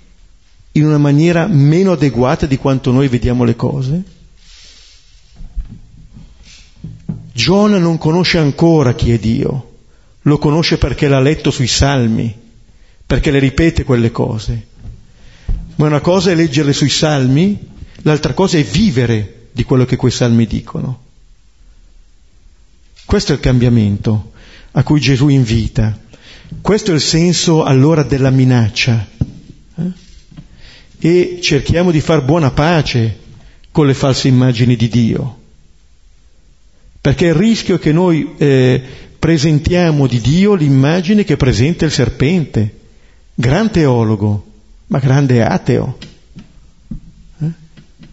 [0.74, 4.04] in una maniera meno adeguata di quanto noi vediamo le cose?
[7.34, 9.78] Giona non conosce ancora chi è Dio,
[10.22, 12.42] lo conosce perché l'ha letto sui salmi,
[13.14, 14.66] perché le ripete quelle cose.
[15.76, 17.60] Ma una cosa è leggerle sui salmi,
[18.02, 21.04] l'altra cosa è vivere di quello che quei salmi dicono.
[23.06, 24.32] Questo è il cambiamento
[24.72, 25.96] a cui Gesù invita.
[26.60, 29.08] Questo è il senso allora della minaccia.
[29.76, 29.92] Eh?
[30.98, 33.20] E cerchiamo di far buona pace
[33.70, 35.40] con le false immagini di Dio.
[37.00, 38.82] Perché il rischio è che noi eh,
[39.20, 42.82] presentiamo di Dio l'immagine che presenta il serpente,
[43.34, 44.46] gran teologo,
[44.88, 45.98] ma grande ateo.
[47.42, 47.52] Eh?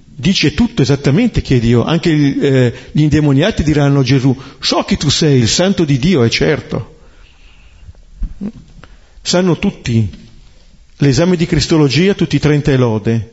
[0.05, 1.85] Dice tutto esattamente chi è Dio.
[1.85, 6.23] Anche eh, gli indemoniati diranno a Gesù, so che tu sei il santo di Dio,
[6.23, 6.99] è certo.
[9.23, 10.19] Sanno tutti.
[10.97, 13.33] L'esame di Cristologia, tutti i 30 e lode.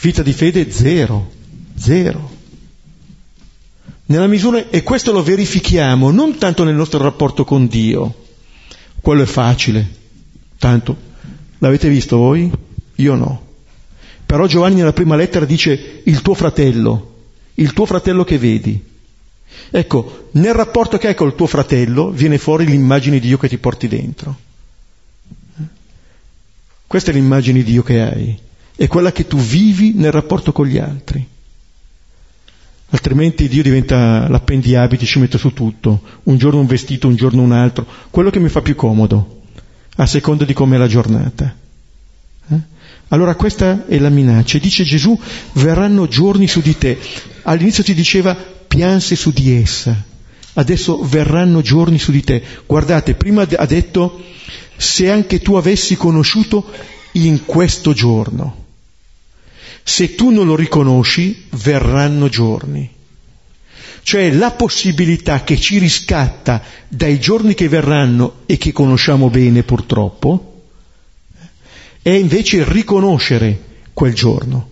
[0.00, 1.32] Vita di fede, zero.
[1.76, 2.34] Zero.
[4.06, 8.24] Nella misura, e questo lo verifichiamo non tanto nel nostro rapporto con Dio,
[9.00, 9.84] quello è facile,
[10.58, 10.96] tanto,
[11.58, 12.50] l'avete visto voi?
[12.96, 13.44] Io no.
[14.24, 17.14] Però Giovanni nella prima lettera dice il tuo fratello,
[17.54, 18.94] il tuo fratello che vedi.
[19.70, 23.58] Ecco, nel rapporto che hai col tuo fratello viene fuori l'immagine di Dio che ti
[23.58, 24.36] porti dentro.
[26.86, 28.38] Questa è l'immagine di Dio che hai,
[28.76, 31.26] è quella che tu vivi nel rapporto con gli altri.
[32.90, 37.50] Altrimenti Dio diventa l'appendiabiti, ci mette su tutto, un giorno un vestito, un giorno un
[37.50, 39.35] altro, quello che mi fa più comodo,
[39.96, 41.54] a seconda di com'è la giornata.
[42.48, 42.60] Eh?
[43.08, 44.58] Allora questa è la minaccia.
[44.58, 45.18] Dice Gesù,
[45.54, 46.98] verranno giorni su di te.
[47.42, 49.96] All'inizio ti diceva, pianse su di essa.
[50.54, 52.42] Adesso verranno giorni su di te.
[52.66, 54.22] Guardate, prima ha detto,
[54.76, 56.64] se anche tu avessi conosciuto
[57.12, 58.64] in questo giorno.
[59.82, 62.90] Se tu non lo riconosci, verranno giorni.
[64.06, 70.62] Cioè la possibilità che ci riscatta dai giorni che verranno e che conosciamo bene purtroppo,
[72.00, 73.60] è invece riconoscere
[73.92, 74.70] quel giorno.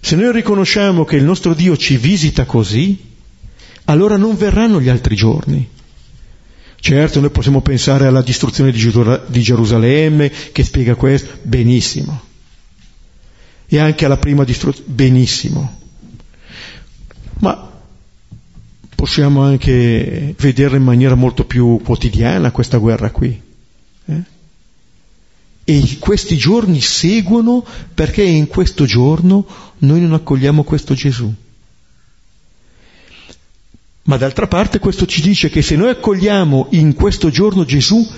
[0.00, 3.12] Se noi riconosciamo che il nostro Dio ci visita così,
[3.84, 5.66] allora non verranno gli altri giorni.
[6.78, 12.20] Certo, noi possiamo pensare alla distruzione di Gerusalemme, che spiega questo, benissimo
[13.66, 14.92] e anche alla prima distruzione.
[14.92, 15.80] Benissimo.
[17.38, 17.72] Ma
[19.04, 23.38] possiamo anche vederla in maniera molto più quotidiana questa guerra qui.
[24.06, 24.22] Eh?
[25.64, 29.44] E questi giorni seguono perché in questo giorno
[29.80, 31.30] noi non accogliamo questo Gesù.
[34.04, 38.10] Ma d'altra parte questo ci dice che se noi accogliamo in questo giorno Gesù,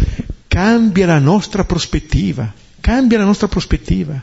[0.46, 4.22] cambia la nostra prospettiva, cambia la nostra prospettiva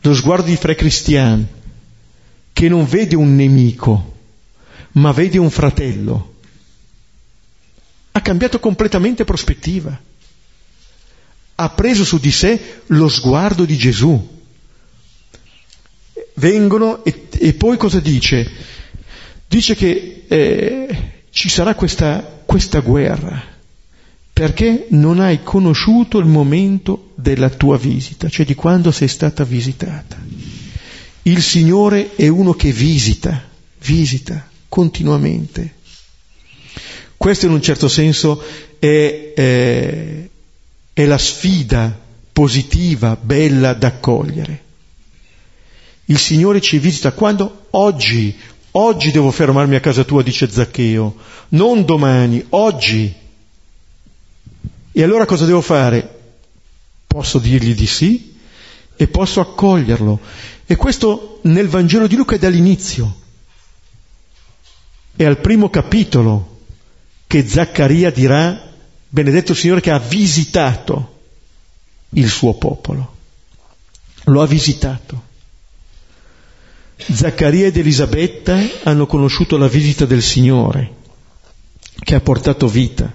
[0.00, 1.46] lo sguardo di Fre Cristian,
[2.52, 4.13] che non vede un nemico,
[4.94, 6.34] ma vede un fratello,
[8.12, 9.98] ha cambiato completamente prospettiva.
[11.56, 14.42] Ha preso su di sé lo sguardo di Gesù.
[16.34, 18.48] Vengono e, e poi cosa dice?
[19.46, 23.52] Dice che eh, ci sarà questa, questa guerra
[24.32, 30.20] perché non hai conosciuto il momento della tua visita, cioè di quando sei stata visitata.
[31.22, 35.72] Il Signore è uno che visita, visita continuamente.
[37.16, 38.42] Questo in un certo senso
[38.80, 40.28] è, è,
[40.92, 41.96] è la sfida
[42.32, 44.62] positiva, bella da accogliere.
[46.06, 47.66] Il Signore ci visita quando?
[47.70, 48.36] Oggi,
[48.72, 51.18] oggi devo fermarmi a casa tua, dice Zaccheo,
[51.50, 53.14] non domani, oggi.
[54.90, 56.18] E allora cosa devo fare?
[57.06, 58.34] Posso dirgli di sì
[58.96, 60.18] e posso accoglierlo.
[60.66, 63.22] E questo nel Vangelo di Luca è dall'inizio.
[65.16, 66.60] È al primo capitolo
[67.26, 68.72] che Zaccaria dirà
[69.08, 71.20] benedetto Signore che ha visitato
[72.10, 73.14] il suo popolo,
[74.24, 75.22] lo ha visitato.
[76.96, 80.94] Zaccaria ed Elisabetta hanno conosciuto la visita del Signore
[82.00, 83.12] che ha portato vita.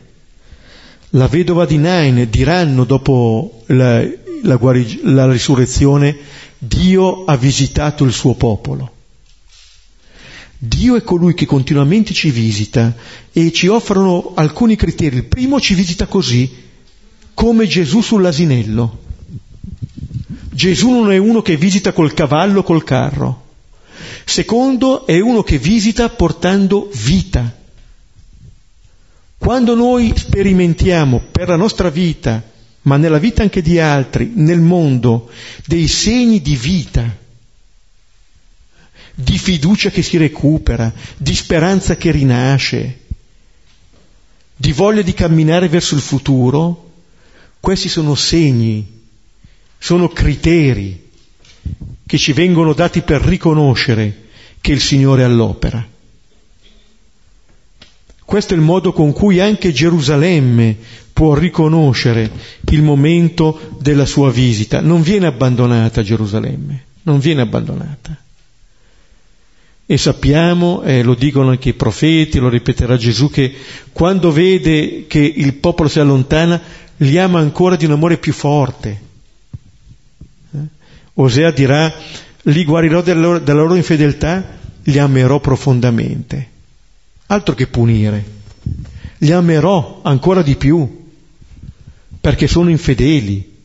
[1.13, 4.05] La vedova di Nain diranno dopo la,
[4.43, 6.17] la, guarig- la risurrezione,
[6.57, 8.93] Dio ha visitato il suo popolo.
[10.61, 12.93] Dio è colui che continuamente ci visita
[13.31, 15.15] e ci offrono alcuni criteri.
[15.15, 16.53] Il primo ci visita così,
[17.33, 19.03] come Gesù sull'asinello.
[20.51, 23.45] Gesù non è uno che visita col cavallo, col carro.
[24.25, 27.55] Secondo, è uno che visita portando vita.
[29.37, 32.43] Quando noi sperimentiamo per la nostra vita,
[32.81, 35.29] ma nella vita anche di altri, nel mondo,
[35.65, 37.15] dei segni di vita,
[39.21, 42.99] di fiducia che si recupera, di speranza che rinasce,
[44.55, 46.91] di voglia di camminare verso il futuro,
[47.59, 49.01] questi sono segni,
[49.77, 51.09] sono criteri
[52.05, 54.27] che ci vengono dati per riconoscere
[54.61, 55.85] che il Signore è all'opera.
[58.23, 60.77] Questo è il modo con cui anche Gerusalemme
[61.11, 62.31] può riconoscere
[62.69, 64.79] il momento della sua visita.
[64.79, 68.17] Non viene abbandonata Gerusalemme, non viene abbandonata.
[69.91, 73.51] E sappiamo, eh, lo dicono anche i profeti, lo ripeterà Gesù, che
[73.91, 76.61] quando vede che il popolo si allontana,
[76.97, 79.01] li ama ancora di un amore più forte.
[80.51, 80.57] Eh?
[81.15, 81.91] Osea dirà,
[82.43, 86.49] li guarirò della loro, della loro infedeltà, li amerò profondamente.
[87.25, 88.23] Altro che punire.
[89.17, 91.07] Li amerò ancora di più,
[92.21, 93.57] perché sono infedeli.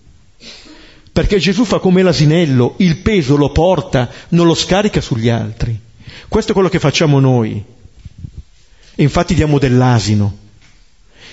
[1.12, 5.83] Perché Gesù fa come l'asinello, il peso lo porta, non lo scarica sugli altri.
[6.34, 7.62] Questo è quello che facciamo noi.
[8.96, 10.36] Infatti diamo dell'asino.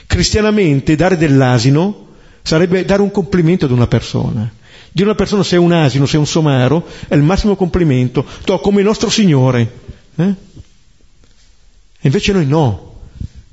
[0.05, 2.09] Cristianamente dare dell'asino
[2.43, 4.41] sarebbe dare un complimento ad una persona.
[4.43, 8.23] A una persona sei un asino, sei un somaro, è il massimo complimento.
[8.43, 9.71] To, come il nostro Signore.
[10.17, 10.23] Eh?
[10.23, 10.35] E
[12.01, 12.99] invece noi no.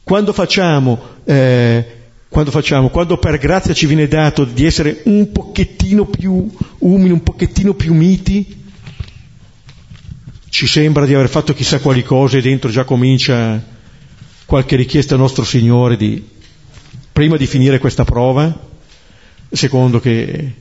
[0.03, 1.97] Quando facciamo, eh,
[2.29, 6.47] quando facciamo, quando per grazia ci viene dato di essere un pochettino più
[6.81, 8.67] umili, un pochettino più miti,
[10.59, 13.65] ci sembra di aver fatto chissà quali cose e dentro già comincia
[14.45, 16.21] qualche richiesta al nostro Signore di,
[17.13, 18.67] prima di finire questa prova,
[19.53, 20.55] secondo che,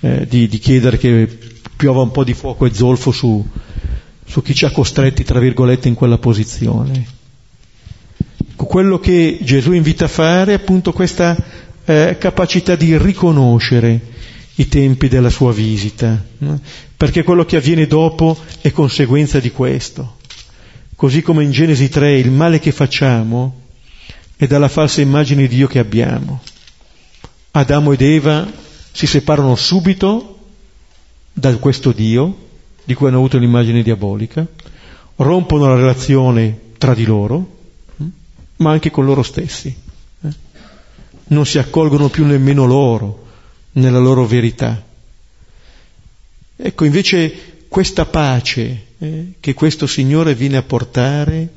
[0.00, 1.38] eh, di, di, chiedere che
[1.74, 3.42] piova un po' di fuoco e zolfo su,
[4.26, 7.06] su chi ci ha costretti, tra virgolette, in quella posizione.
[8.56, 11.34] Quello che Gesù invita a fare è appunto questa
[11.86, 14.00] eh, capacità di riconoscere
[14.56, 16.22] i tempi della sua visita?
[17.00, 20.18] Perché quello che avviene dopo è conseguenza di questo.
[20.94, 23.62] Così come in Genesi 3 il male che facciamo
[24.36, 26.42] è dalla falsa immagine di Dio che abbiamo.
[27.52, 28.46] Adamo ed Eva
[28.92, 30.40] si separano subito
[31.32, 32.48] da questo Dio,
[32.84, 34.46] di cui hanno avuto l'immagine diabolica,
[35.16, 37.56] rompono la relazione tra di loro,
[37.96, 38.08] hm,
[38.56, 39.74] ma anche con loro stessi.
[40.20, 40.34] Eh.
[41.28, 43.24] Non si accolgono più nemmeno loro
[43.72, 44.88] nella loro verità.
[46.62, 51.48] Ecco, invece questa pace eh, che questo Signore viene a portare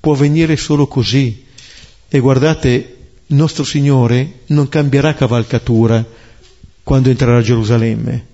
[0.00, 1.44] può venire solo così.
[2.08, 2.96] E guardate,
[3.26, 6.04] il nostro Signore non cambierà cavalcatura
[6.82, 8.26] quando entrerà a Gerusalemme.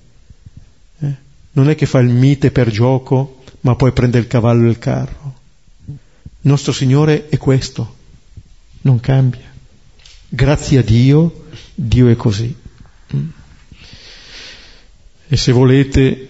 [1.01, 1.15] Eh?
[1.53, 4.79] Non è che fa il mite per gioco, ma poi prende il cavallo e il
[4.79, 5.35] carro.
[5.87, 5.97] Il
[6.51, 7.97] nostro Signore è questo,
[8.83, 9.53] non cambia.
[10.29, 12.55] Grazie a Dio, Dio è così.
[15.35, 16.29] E se volete,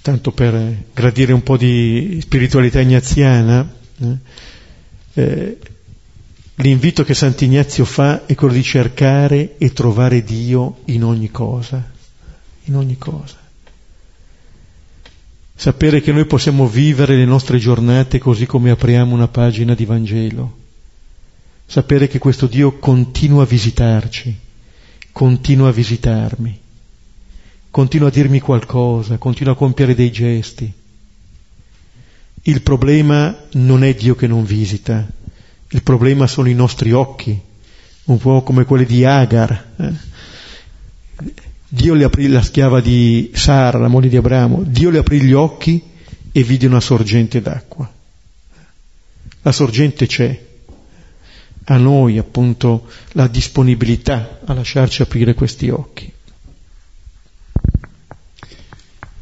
[0.00, 3.68] tanto per gradire un po' di spiritualità ignaziana,
[3.98, 4.16] eh,
[5.14, 5.58] eh,
[6.54, 11.84] l'invito che Sant'Ignazio fa è quello di cercare e trovare Dio in ogni cosa,
[12.66, 13.38] in ogni cosa.
[15.56, 20.58] Sapere che noi possiamo vivere le nostre giornate così come apriamo una pagina di Vangelo.
[21.66, 24.46] Sapere che questo Dio continua a visitarci
[25.18, 26.60] continua a visitarmi,
[27.70, 30.72] continua a dirmi qualcosa, continua a compiere dei gesti.
[32.42, 35.06] Il problema non è Dio che non visita,
[35.70, 37.38] il problema sono i nostri occhi,
[38.04, 39.66] un po' come quelli di Agar.
[39.76, 39.92] Eh?
[41.68, 45.34] Dio le aprì la schiava di Sara, la moglie di Abramo, Dio le aprì gli
[45.34, 45.82] occhi
[46.32, 47.92] e vide una sorgente d'acqua.
[49.42, 50.46] La sorgente c'è,
[51.64, 56.10] a noi appunto la disponibilità a lasciarci aprire questi occhi.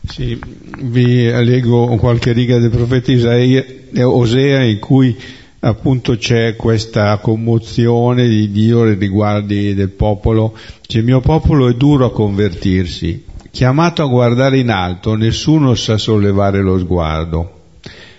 [0.09, 0.39] Sì,
[0.83, 3.65] vi leggo qualche riga del profeta Isaia,
[3.99, 5.17] Osea in cui
[5.61, 11.75] appunto c'è questa commozione di Dio nei riguardi del popolo, cioè il mio popolo è
[11.75, 17.53] duro a convertirsi, chiamato a guardare in alto, nessuno sa sollevare lo sguardo.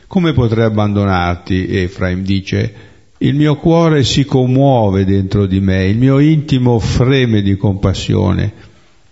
[0.07, 1.67] Come potrei abbandonarti?
[1.83, 2.73] Efraim dice,
[3.19, 8.65] il mio cuore si commuove dentro di me, il mio intimo freme di compassione.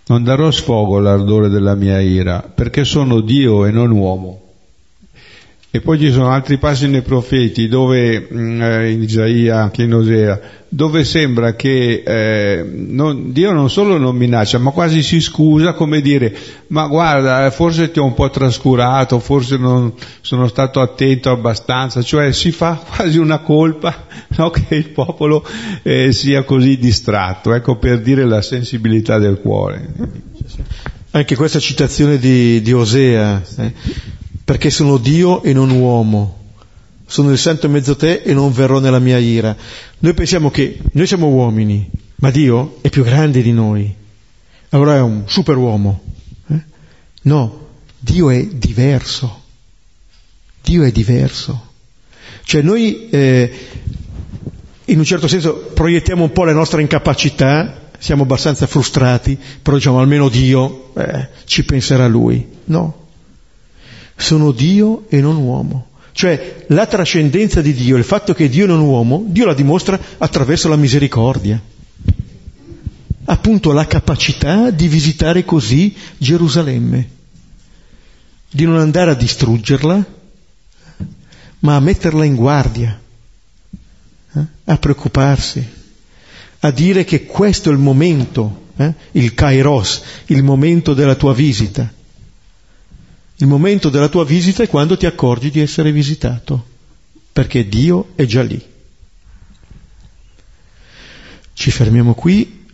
[0.07, 4.44] Non darò sfogo all'ardore della mia ira, perché sono Dio e non uomo.
[5.76, 9.93] E poi ci sono altri passi nei profeti dove, mm, eh, in Isaia, anche in
[9.93, 15.73] Osea, dove sembra che eh, non, Dio non solo non minaccia, ma quasi si scusa
[15.73, 16.34] come dire,
[16.67, 22.32] ma guarda, forse ti ho un po' trascurato, forse non sono stato attento abbastanza, cioè
[22.32, 24.05] si fa quasi una colpa
[24.38, 25.45] no, che il popolo
[25.84, 29.91] eh, sia così distratto, ecco per dire la sensibilità del cuore.
[31.11, 33.73] Anche questa citazione di, di Osea, eh,
[34.45, 36.43] perché sono Dio e non uomo.
[37.07, 39.55] Sono il santo in mezzo a te e non verrò nella mia ira.
[39.99, 43.93] Noi pensiamo che noi siamo uomini, ma Dio è più grande di noi.
[44.69, 46.01] Allora è un superuomo.
[46.47, 46.63] Eh?
[47.23, 47.67] No,
[47.99, 49.43] Dio è diverso.
[50.63, 51.73] Dio è diverso.
[52.43, 53.51] Cioè noi eh,
[54.85, 59.99] in un certo senso proiettiamo un po' le nostre incapacità, siamo abbastanza frustrati, però diciamo
[59.99, 62.47] almeno Dio eh, ci penserà Lui.
[62.65, 63.04] No,
[64.16, 65.88] sono Dio e non uomo.
[66.11, 70.70] Cioè la trascendenza di Dio, il fatto che Dio non uomo, Dio la dimostra attraverso
[70.70, 71.61] la misericordia.
[73.26, 77.09] Appunto la capacità di visitare così Gerusalemme,
[78.49, 80.05] di non andare a distruggerla,
[81.59, 82.97] ma a metterla in guardia,
[84.36, 84.45] eh?
[84.66, 85.68] a preoccuparsi,
[86.59, 88.93] a dire che questo è il momento, eh?
[89.13, 91.91] il kairos, il momento della tua visita
[93.38, 96.65] il momento della tua visita è quando ti accorgi di essere visitato,
[97.33, 98.63] perché Dio è già lì.
[101.53, 102.65] Ci fermiamo qui,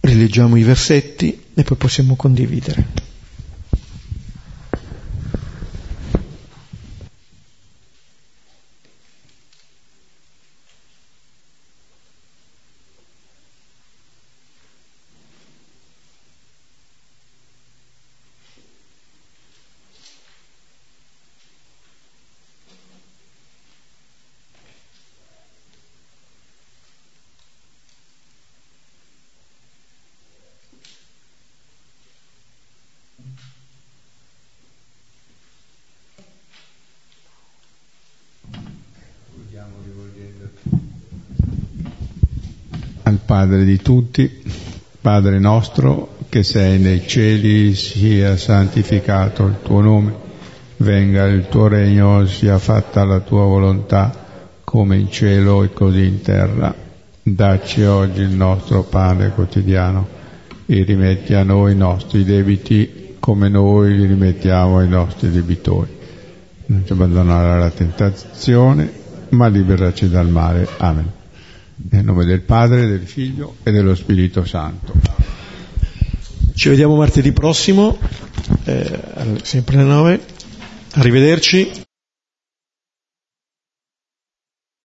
[0.00, 2.86] rileggiamo i versetti e poi possiamo condividere.
[43.36, 44.42] Padre di tutti,
[44.98, 50.14] Padre nostro che sei nei cieli, sia santificato il tuo nome,
[50.78, 54.24] venga il tuo regno, sia fatta la tua volontà,
[54.64, 56.74] come in cielo e così in terra.
[57.22, 60.08] Dacci oggi il nostro pane quotidiano
[60.64, 65.90] e rimetti a noi i nostri debiti come noi li rimettiamo ai nostri debitori.
[66.68, 68.90] Non ci abbandonare alla tentazione,
[69.28, 70.66] ma liberaci dal male.
[70.78, 71.15] Amen.
[71.76, 74.92] Nel nome del Padre, del Figlio e dello Spirito Santo.
[76.54, 77.98] Ci vediamo martedì prossimo,
[78.64, 80.20] eh, sempre alle 9.
[80.92, 81.85] Arrivederci.